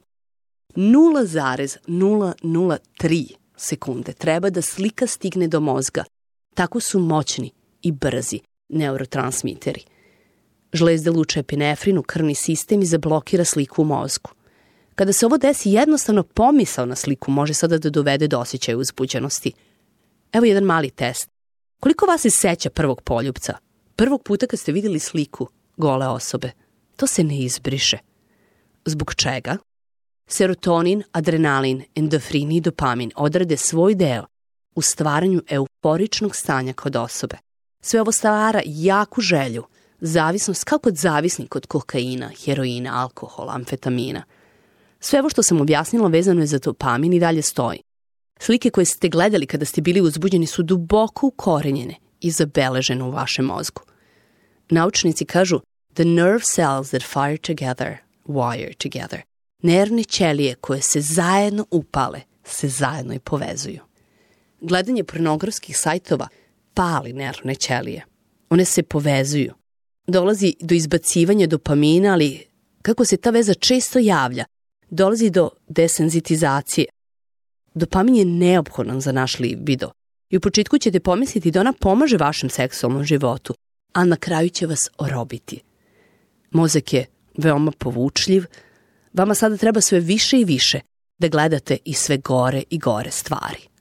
0,003 0.77 3.33
sekunde 3.57 4.13
treba 4.13 4.51
da 4.51 4.63
slika 4.63 5.07
stigne 5.07 5.49
do 5.49 5.61
mozga. 5.61 6.05
Tako 6.57 6.81
su 6.81 6.99
moćni 6.99 7.51
i 7.83 7.93
brzi 7.93 8.41
neurotransmiteri. 8.69 9.85
Žlezde 10.73 11.11
luče 11.11 11.41
epinefrin 11.41 11.99
u 11.99 12.03
krvni 12.03 12.35
sistem 12.35 12.83
i 12.83 12.87
zablokira 12.87 13.45
sliku 13.45 13.83
u 13.83 13.85
mozgu. 13.85 14.31
Kada 14.95 15.13
se 15.13 15.27
ovo 15.27 15.39
desi, 15.39 15.71
jednostavno 15.71 16.23
pomisao 16.23 16.87
na 16.87 16.97
sliku 16.97 17.31
može 17.31 17.55
sada 17.55 17.79
da 17.79 17.91
dovede 17.91 18.29
do 18.29 18.39
osjećaja 18.39 18.79
uzbuđenosti. 18.79 19.53
Evo 20.33 20.45
jedan 20.45 20.65
mali 20.65 20.91
test. 20.91 21.29
Koliko 21.81 22.07
vas 22.07 22.21
se 22.21 22.31
seća 22.31 22.71
prvog 22.71 23.03
poljubca? 23.03 23.57
Prvog 23.97 24.23
puta 24.23 24.47
kad 24.47 24.59
ste 24.59 24.73
videli 24.73 24.99
sliku 24.99 25.49
gole 25.77 26.09
osobe? 26.09 26.51
To 26.97 27.07
se 27.07 27.25
ne 27.25 27.39
izbriše. 27.39 27.99
Zbog 28.85 29.15
čega? 29.15 29.57
Serotonin, 30.27 31.03
adrenalin, 31.13 31.83
endofrin 31.95 32.53
i 32.53 32.61
dopamin 32.61 33.11
odrade 33.17 33.57
svoj 33.57 33.95
deo 33.95 34.27
u 34.77 34.83
stvaranju 34.83 35.43
euforičnog 35.49 36.37
stanja 36.37 36.73
kod 36.73 36.97
osobe. 36.97 37.37
Sve 37.83 38.01
ovo 38.01 38.13
stvara 38.13 38.61
jaku 38.65 39.21
želju, 39.21 39.65
zavisnost 40.01 40.65
kao 40.65 40.79
kod 40.79 40.97
zavisnik 40.97 41.57
od 41.57 41.67
kokaina, 41.67 42.31
heroina, 42.45 43.03
alkohola, 43.03 43.55
amfetamina. 43.55 44.23
Sve 45.01 45.21
ovo 45.21 45.31
što 45.31 45.43
sam 45.43 45.61
objasnila 45.61 46.09
vezano 46.09 46.41
je 46.41 46.47
za 46.47 46.59
dopamin 46.59 47.13
i 47.13 47.21
dalje 47.21 47.43
stoji. 47.43 47.81
Slike 48.39 48.71
koje 48.71 48.85
ste 48.85 49.09
gledali 49.09 49.47
kada 49.47 49.65
ste 49.65 49.81
bili 49.81 50.01
uzbuđeni 50.01 50.47
su 50.47 50.63
duboko 50.63 51.27
ukorenjene 51.27 51.95
i 52.21 52.31
zabeležene 52.31 53.05
u 53.05 53.11
vašem 53.11 53.45
mozgu. 53.45 53.83
Naučnici 54.71 55.25
kažu 55.25 55.61
the 55.95 56.05
nerve 56.05 56.45
cells 56.45 56.91
that 56.91 57.03
fire 57.03 57.37
together 57.37 57.97
wire 58.27 58.75
together. 58.75 59.23
Nervne 59.63 60.05
ćelije 60.05 60.55
koje 60.55 60.83
se 60.83 61.01
zajedno 61.01 61.67
upale, 61.71 62.21
se 62.45 62.69
zajedno 62.69 63.15
i 63.15 63.19
povezuju. 63.19 63.81
Gledanje 64.61 65.05
pornografskih 65.05 65.79
sajtova 65.79 66.29
pali 66.75 67.13
nervne 67.13 67.55
ćelije. 67.55 68.05
One 68.51 68.65
se 68.65 68.83
povezuju. 68.83 69.55
Dolazi 70.07 70.55
do 70.61 70.75
izbacivanja 70.75 71.47
dopamina, 71.47 72.13
ali 72.13 72.47
kako 72.83 73.05
se 73.05 73.17
ta 73.17 73.31
veza 73.31 73.55
često 73.55 73.99
javlja, 73.99 74.45
dolazi 74.91 75.31
do 75.31 75.51
desenzitizacije. 75.69 76.87
Dopamin 77.75 78.17
je 78.17 78.25
neophodan 78.25 79.01
za 79.01 79.13
naš 79.13 79.39
libido 79.39 79.91
i 80.31 80.37
u 80.37 80.41
početku 80.41 80.79
ćete 80.79 81.01
pomisliti 81.01 81.51
da 81.51 81.61
ona 81.61 81.73
pomaže 81.73 82.17
vašem 82.17 82.51
seksualnom 82.51 83.05
životu, 83.05 83.55
a 83.93 84.05
na 84.05 84.17
kraju 84.17 84.49
će 84.49 84.67
vas 84.67 84.89
orobiti. 84.99 85.61
Mozak 86.51 86.93
je 86.93 87.07
veoma 87.39 87.73
povučljiv, 87.79 88.45
vama 89.13 89.35
sada 89.35 89.57
treba 89.57 89.81
sve 89.81 90.01
više 90.01 90.41
i 90.41 90.45
više 90.45 90.81
da 91.19 91.29
gledate 91.29 91.79
i 91.85 91.95
sve 91.95 92.17
gore 92.17 92.63
i 92.71 92.79
gore 92.79 93.11
stvari. 93.11 93.76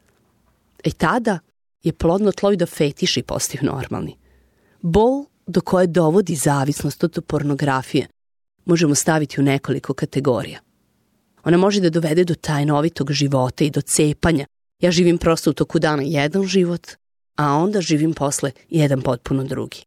E 0.86 0.92
tada 0.92 1.40
je 1.84 1.94
plodno 1.94 2.32
tlo 2.32 2.52
i 2.52 2.58
da 2.58 2.66
fetiši 2.66 3.24
postaju 3.24 3.62
normalni. 3.64 4.18
Bol 4.82 5.26
do 5.48 5.62
koje 5.62 5.88
dovodi 5.88 6.36
zavisnost 6.36 7.04
od 7.04 7.24
pornografije 7.28 8.08
možemo 8.66 8.96
staviti 8.96 9.42
u 9.42 9.44
nekoliko 9.44 9.94
kategorija. 9.94 10.60
Ona 11.44 11.58
može 11.58 11.82
da 11.82 11.90
dovede 11.90 12.24
do 12.24 12.36
tajnovitog 12.36 13.12
života 13.12 13.64
i 13.64 13.70
do 13.70 13.82
cepanja. 13.82 14.46
Ja 14.82 14.92
živim 14.92 15.18
prosto 15.18 15.50
u 15.50 15.54
toku 15.54 15.80
dana 15.80 16.04
jedan 16.06 16.44
život, 16.44 16.88
a 17.36 17.54
onda 17.54 17.82
živim 17.82 18.14
posle 18.14 18.52
jedan 18.70 19.02
potpuno 19.02 19.44
drugi. 19.44 19.84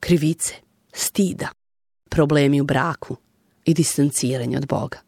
Krivice, 0.00 0.54
stida, 0.92 1.48
problemi 2.10 2.60
u 2.60 2.64
braku 2.64 3.16
i 3.64 3.74
distanciranje 3.74 4.56
od 4.56 4.66
Boga. 4.66 4.98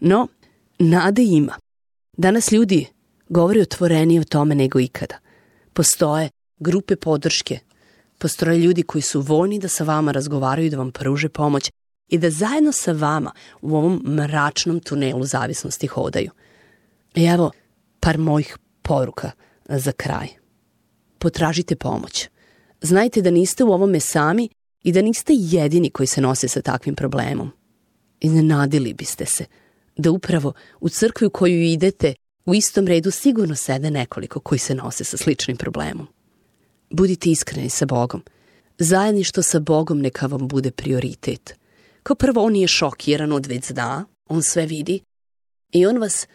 No, 0.00 0.28
nade 0.78 1.22
ima. 1.22 1.58
Danas 2.16 2.52
ljudi 2.52 2.86
govori 3.34 3.60
otvorenije 3.60 4.20
o 4.20 4.24
tome 4.24 4.54
nego 4.54 4.80
ikada. 4.80 5.18
Postoje 5.72 6.30
grupe 6.58 6.96
podrške, 6.96 7.58
postoje 8.18 8.58
ljudi 8.58 8.82
koji 8.82 9.02
su 9.02 9.20
voljni 9.20 9.58
da 9.58 9.68
sa 9.68 9.84
vama 9.84 10.12
razgovaraju 10.12 10.66
i 10.66 10.70
da 10.70 10.76
vam 10.76 10.92
pruže 10.92 11.28
pomoć 11.28 11.70
i 12.08 12.18
da 12.18 12.30
zajedno 12.30 12.72
sa 12.72 12.92
vama 12.92 13.32
u 13.62 13.76
ovom 13.76 14.02
mračnom 14.06 14.80
tunelu 14.80 15.24
zavisnosti 15.24 15.86
hodaju. 15.86 16.30
I 17.14 17.24
evo 17.24 17.50
par 18.00 18.18
mojih 18.18 18.56
poruka 18.82 19.30
za 19.68 19.92
kraj. 19.92 20.28
Potražite 21.18 21.76
pomoć. 21.76 22.28
Znajte 22.80 23.22
da 23.22 23.30
niste 23.30 23.64
u 23.64 23.72
ovome 23.72 24.00
sami 24.00 24.48
i 24.82 24.92
da 24.92 25.02
niste 25.02 25.32
jedini 25.36 25.90
koji 25.90 26.06
se 26.06 26.20
nose 26.20 26.48
sa 26.48 26.62
takvim 26.62 26.94
problemom. 26.94 27.50
Iznenadili 28.20 28.94
biste 28.94 29.26
se 29.26 29.44
da 29.96 30.10
upravo 30.10 30.52
u 30.80 30.88
crkvi 30.88 31.26
u 31.26 31.30
koju 31.30 31.62
idete 31.62 32.14
u 32.46 32.54
istom 32.54 32.86
redu 32.86 33.10
sigurno 33.10 33.54
sede 33.54 33.90
nekoliko 33.90 34.40
koji 34.40 34.58
se 34.58 34.74
nose 34.74 35.04
sa 35.04 35.16
sličnim 35.16 35.56
problemom. 35.56 36.06
Budite 36.90 37.30
iskreni 37.30 37.70
sa 37.70 37.86
Bogom. 37.86 38.22
Zajedništvo 38.78 39.42
sa 39.42 39.60
Bogom 39.60 40.00
neka 40.00 40.26
vam 40.26 40.48
bude 40.48 40.70
prioritet. 40.70 41.54
Kao 42.02 42.16
prvo, 42.16 42.42
on 42.42 42.52
nije 42.52 42.68
šokiran 42.68 43.32
od 43.32 43.46
već 43.46 43.66
zna, 43.66 44.04
on 44.28 44.42
sve 44.42 44.66
vidi 44.66 45.00
i 45.72 45.86
on 45.86 45.98
vas 45.98 46.26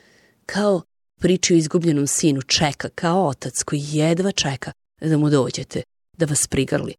kao 0.46 0.82
priča 1.20 1.54
o 1.54 1.58
izgubljenom 1.58 2.08
sinu 2.08 2.42
čeka, 2.42 2.90
kao 2.90 3.28
otac 3.28 3.64
koji 3.64 3.82
jedva 3.92 4.32
čeka 4.32 4.72
da 5.02 5.18
mu 5.18 5.30
dođete, 5.30 5.84
da 6.18 6.26
vas 6.26 6.48
prigrli. 6.48 6.94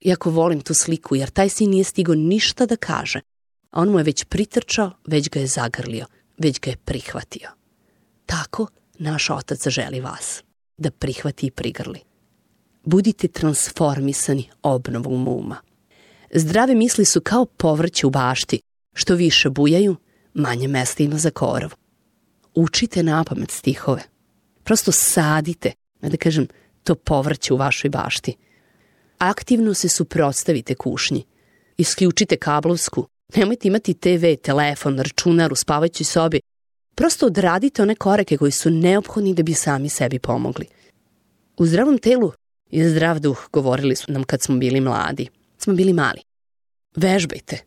Iako 0.00 0.30
volim 0.30 0.60
tu 0.60 0.74
sliku, 0.74 1.16
jer 1.16 1.30
taj 1.30 1.48
sin 1.48 1.70
nije 1.70 1.84
stigo 1.84 2.14
ništa 2.14 2.66
da 2.66 2.76
kaže, 2.76 3.20
a 3.70 3.80
on 3.80 3.88
mu 3.88 3.98
je 3.98 4.04
već 4.04 4.24
pritrčao, 4.24 4.90
već 5.06 5.30
ga 5.30 5.40
je 5.40 5.46
zagrlio, 5.46 6.06
već 6.38 6.60
ga 6.60 6.70
je 6.70 6.76
prihvatio. 6.76 7.59
Tako 8.30 8.66
naš 8.98 9.30
otac 9.30 9.68
želi 9.68 10.00
vas, 10.00 10.42
da 10.76 10.90
prihvati 10.90 11.46
i 11.46 11.50
prigrli. 11.50 12.00
Budite 12.84 13.28
transformisani 13.28 14.48
obnovom 14.62 15.28
uma. 15.28 15.56
Zdrave 16.34 16.74
misli 16.74 17.04
su 17.04 17.20
kao 17.20 17.44
povrće 17.44 18.06
u 18.06 18.10
bašti. 18.10 18.60
Što 18.94 19.14
više 19.14 19.50
bujaju, 19.50 19.96
manje 20.34 20.68
mesta 20.68 21.02
ima 21.02 21.18
za 21.18 21.30
korov. 21.30 21.74
Učite 22.54 23.02
na 23.02 23.24
pamet 23.24 23.50
stihove. 23.50 24.02
Prosto 24.64 24.92
sadite, 24.92 25.72
da 26.02 26.16
kažem, 26.16 26.46
to 26.84 26.94
povrće 26.94 27.54
u 27.54 27.56
vašoj 27.56 27.90
bašti. 27.90 28.36
Aktivno 29.18 29.74
se 29.74 29.88
suprotstavite 29.88 30.74
kušnji. 30.74 31.24
Isključite 31.76 32.36
kablovsku. 32.36 33.06
Nemojte 33.36 33.68
imati 33.68 33.94
TV, 33.94 34.24
telefon, 34.42 34.98
računar 34.98 35.52
u 35.52 35.56
spavaćoj 35.56 36.04
sobi. 36.04 36.40
Prosto 36.94 37.26
odradite 37.26 37.82
one 37.82 37.94
korake 37.94 38.36
koji 38.36 38.50
su 38.50 38.70
neophodni 38.70 39.34
da 39.34 39.42
bi 39.42 39.54
sami 39.54 39.88
sebi 39.88 40.18
pomogli. 40.18 40.66
U 41.56 41.66
zdravom 41.66 41.98
telu 41.98 42.32
je 42.70 42.90
zdrav 42.90 43.18
duh, 43.18 43.48
govorili 43.52 43.96
su 43.96 44.12
nam 44.12 44.24
kad 44.24 44.42
smo 44.42 44.56
bili 44.56 44.80
mladi. 44.80 45.28
Smo 45.58 45.74
bili 45.74 45.92
mali. 45.92 46.20
Vežbajte. 46.96 47.58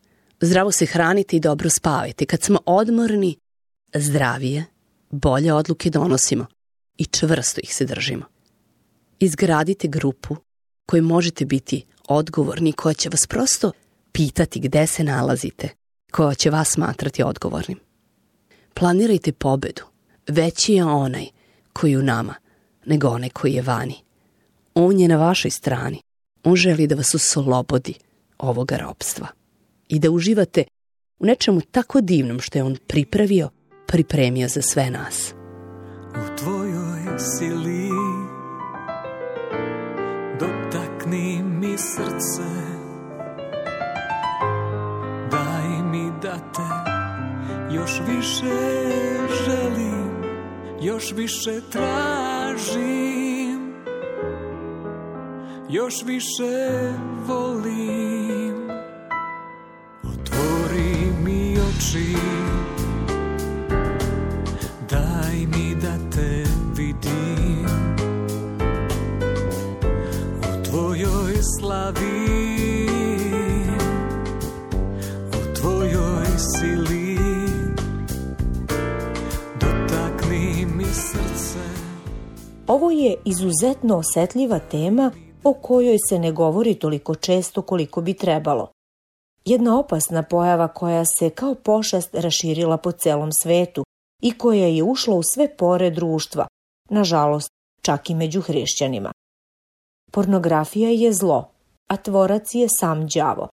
Zdravo 0.42 0.72
se 0.72 0.86
hranite 0.86 1.36
i 1.36 1.40
dobro 1.40 1.70
spavajte. 1.70 2.26
Kad 2.26 2.42
smo 2.42 2.60
odmorni, 2.66 3.38
zdravije, 3.96 4.66
bolje 5.12 5.54
odluke 5.54 5.90
donosimo 5.90 6.46
i 6.98 7.06
čvrsto 7.06 7.62
ih 7.64 7.76
se 7.76 7.86
držimo. 7.86 8.26
Izgradite 9.20 9.88
grupu 9.88 10.36
koji 10.86 11.02
možete 11.02 11.46
biti 11.46 11.86
odgovorni, 12.08 12.74
koja 12.74 12.94
će 12.94 13.10
vas 13.10 13.28
prosto 13.28 13.72
pitati 14.12 14.60
gde 14.60 14.88
se 14.88 15.04
nalazite, 15.04 15.70
koja 16.12 16.36
će 16.36 16.50
vas 16.50 16.70
smatrati 16.70 17.24
odgovornim. 17.24 17.80
Planirajte 18.74 19.32
pobedu. 19.32 19.84
Veći 20.28 20.74
je 20.74 20.86
onaj 20.86 21.26
koji 21.74 21.98
u 21.98 22.02
nama 22.02 22.34
nego 22.86 23.08
onaj 23.08 23.30
koji 23.30 23.54
je 23.54 23.62
vani. 23.62 23.96
On 24.74 25.00
je 25.00 25.08
na 25.08 25.18
vašoj 25.18 25.52
strani. 25.52 26.02
On 26.44 26.56
želi 26.56 26.88
da 26.88 26.96
vas 26.96 27.16
oslobodi 27.16 27.94
ovoga 28.38 28.78
robstva 28.78 29.28
i 29.88 30.00
da 30.00 30.12
uživate 30.12 30.64
u 31.20 31.26
nečemu 31.26 31.62
tako 31.62 32.02
divnom 32.02 32.40
što 32.40 32.58
je 32.58 32.64
on 32.64 32.78
pripravio, 32.88 33.50
pripremio 33.88 34.48
za 34.48 34.62
sve 34.62 34.90
nas. 34.90 35.34
U 36.10 36.38
tvojoj 36.38 37.20
sili 37.20 37.90
dotakni 40.40 41.44
mi 41.44 41.78
srce 41.78 42.50
daj 45.32 45.84
mi 45.92 46.12
da 46.22 46.38
te 46.38 46.73
još 47.76 48.02
više 48.08 48.56
želim 49.46 50.24
još 50.82 51.12
više 51.12 51.62
tražim 51.72 53.14
još 55.74 56.04
više 56.06 56.92
volim. 57.28 58.70
Otvori 60.04 61.12
mi 61.26 61.58
oči 61.60 62.16
je 83.04 83.16
izuzetno 83.26 83.98
osetljiva 83.98 84.60
tema 84.60 85.12
o 85.44 85.54
kojoj 85.54 85.98
se 86.10 86.20
ne 86.20 86.32
govori 86.32 86.76
toliko 86.76 87.16
često 87.16 87.62
koliko 87.62 88.02
bi 88.02 88.14
trebalo. 88.14 88.72
Jedna 89.46 89.80
opasna 89.80 90.24
pojava 90.24 90.68
koja 90.68 91.06
se 91.06 91.30
kao 91.30 91.56
pošast 91.56 92.16
raširila 92.16 92.78
po 92.78 92.92
celom 92.92 93.32
svetu 93.32 93.84
i 94.22 94.38
koja 94.38 94.68
je 94.68 94.84
ušla 94.84 95.16
u 95.16 95.24
sve 95.24 95.58
pore 95.58 95.90
društva, 95.90 96.48
nažalost, 96.90 97.50
čak 97.82 98.10
i 98.10 98.16
među 98.16 98.42
hrišćanima. 98.42 99.12
Pornografija 100.12 100.90
je 100.90 101.14
zlo, 101.14 101.50
a 101.90 101.98
tvorac 101.98 102.56
je 102.56 102.68
sam 102.70 103.08
đavo, 103.08 103.48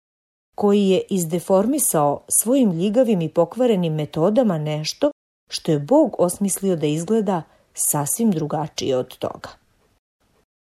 koji 0.56 0.90
je 0.90 1.02
izdeformisao 1.10 2.24
svojim 2.42 2.72
ljigavim 2.72 3.22
i 3.22 3.30
pokvarenim 3.30 3.94
metodama 3.94 4.58
nešto 4.58 5.12
što 5.50 5.72
je 5.72 5.80
Bog 5.80 6.16
osmislio 6.20 6.76
da 6.76 6.86
izgleda 6.86 7.44
sasvim 7.78 8.32
drugačije 8.32 8.98
od 8.98 9.18
toga. 9.18 9.50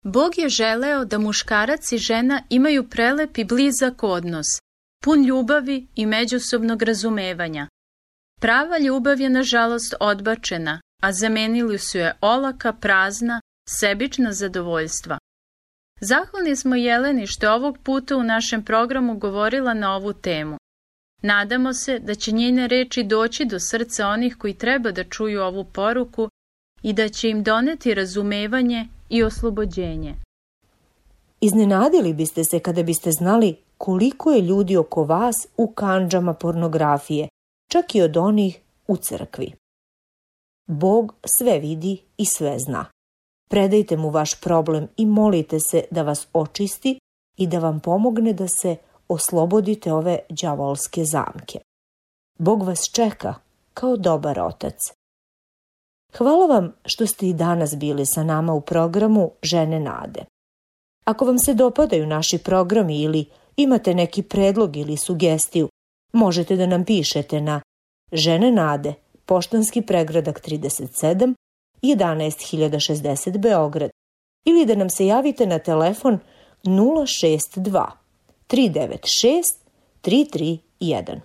Bog 0.04 0.38
je 0.38 0.48
želeo 0.48 1.04
da 1.04 1.18
muškarac 1.18 1.92
i 1.92 1.98
žena 1.98 2.42
imaju 2.50 2.88
prelep 2.88 3.38
i 3.38 3.44
blizak 3.44 4.02
odnos, 4.02 4.46
pun 5.04 5.24
ljubavi 5.24 5.86
i 5.94 6.06
međusobnog 6.06 6.82
razumevanja. 6.82 7.68
Prava 8.40 8.78
ljubav 8.78 9.20
je 9.20 9.30
nažalost 9.30 9.94
odbačena, 10.00 10.80
a 11.02 11.12
zamenili 11.12 11.78
su 11.78 11.98
je 11.98 12.16
olaka, 12.20 12.72
prazna, 12.72 13.40
sebična 13.68 14.32
zadovoljstva. 14.32 15.18
Zahvalni 16.00 16.56
smo 16.56 16.76
Jeleni 16.76 17.26
što 17.26 17.46
je 17.46 17.52
ovog 17.52 17.78
puta 17.78 18.16
u 18.16 18.22
našem 18.22 18.64
programu 18.64 19.18
govorila 19.18 19.74
na 19.74 19.96
ovu 19.96 20.12
temu. 20.12 20.56
Nadamo 21.22 21.72
se 21.72 21.98
da 21.98 22.14
će 22.14 22.32
njene 22.32 22.68
reči 22.68 23.04
doći 23.04 23.44
do 23.44 23.60
srca 23.60 24.08
onih 24.08 24.36
koji 24.38 24.54
treba 24.54 24.90
da 24.90 25.04
čuju 25.04 25.42
ovu 25.42 25.64
poruku 25.64 26.28
i 26.82 26.92
da 26.92 27.08
će 27.08 27.30
im 27.30 27.42
doneti 27.42 27.94
razumevanje 27.94 28.88
i 29.08 29.22
oslobođenje. 29.22 30.14
Iznenadili 31.40 32.14
biste 32.14 32.44
se 32.44 32.58
kada 32.58 32.82
biste 32.82 33.12
znali 33.12 33.56
koliko 33.78 34.30
je 34.30 34.42
ljudi 34.42 34.76
oko 34.76 35.04
vas 35.04 35.46
u 35.56 35.66
kanđama 35.66 36.34
pornografije, 36.34 37.28
čak 37.70 37.94
i 37.94 38.02
od 38.02 38.16
onih 38.16 38.60
u 38.88 38.96
crkvi. 38.96 39.52
Bog 40.66 41.14
sve 41.38 41.58
vidi 41.58 41.98
i 42.16 42.24
sve 42.24 42.58
zna. 42.58 42.84
Predajte 43.50 43.96
mu 43.96 44.10
vaš 44.10 44.40
problem 44.40 44.88
i 44.96 45.06
molite 45.06 45.60
se 45.60 45.84
da 45.90 46.02
vas 46.02 46.26
očisti 46.32 46.98
i 47.36 47.46
da 47.46 47.58
vam 47.58 47.80
pomogne 47.80 48.32
da 48.32 48.48
se 48.48 48.76
oslobodite 49.08 49.92
ove 49.92 50.18
đavolske 50.28 51.04
zamke. 51.04 51.58
Bog 52.38 52.62
vas 52.62 52.80
čeka 52.94 53.34
kao 53.74 53.96
dobar 53.96 54.40
otac. 54.40 54.97
Hvala 56.18 56.46
vam 56.46 56.72
što 56.84 57.06
ste 57.06 57.26
i 57.26 57.32
danas 57.32 57.76
bili 57.76 58.06
sa 58.06 58.22
nama 58.22 58.52
u 58.52 58.60
programu 58.60 59.30
Žene 59.42 59.80
nade. 59.80 60.24
Ako 61.04 61.24
vam 61.24 61.38
se 61.38 61.54
dopadaju 61.54 62.06
naši 62.06 62.38
programi 62.38 63.02
ili 63.02 63.24
imate 63.56 63.94
neki 63.94 64.22
predlog 64.22 64.76
ili 64.76 64.96
sugestiju, 64.96 65.68
možete 66.12 66.56
da 66.56 66.66
nam 66.66 66.84
pišete 66.84 67.40
na 67.40 67.60
Žene 68.12 68.52
nade, 68.52 68.94
poštanski 69.26 69.82
pregradak 69.82 70.48
37, 70.48 71.34
11060 71.82 73.38
Beograd 73.38 73.90
ili 74.44 74.66
da 74.66 74.74
nam 74.74 74.90
se 74.90 75.06
javite 75.06 75.46
na 75.46 75.58
telefon 75.58 76.18
062 76.64 77.86
396 78.48 79.42
331. 80.02 81.20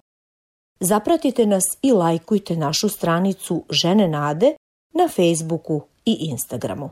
Zapratite 0.79 1.45
nas 1.45 1.63
i 1.81 1.91
lajkujte 1.91 2.55
našu 2.55 2.89
stranicu 2.89 3.63
Žene 3.69 4.07
Nade 4.07 4.55
na 4.93 5.07
Facebooku 5.07 5.81
i 6.05 6.17
Instagramu. 6.19 6.89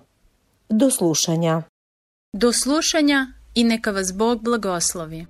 Do 0.69 0.91
slušanja. 0.91 1.61
Do 2.33 2.53
slušanja 2.53 3.27
i 3.55 3.63
neka 3.63 3.91
vas 3.91 4.13
Bog 4.13 4.43
blagoslovi. 4.43 5.25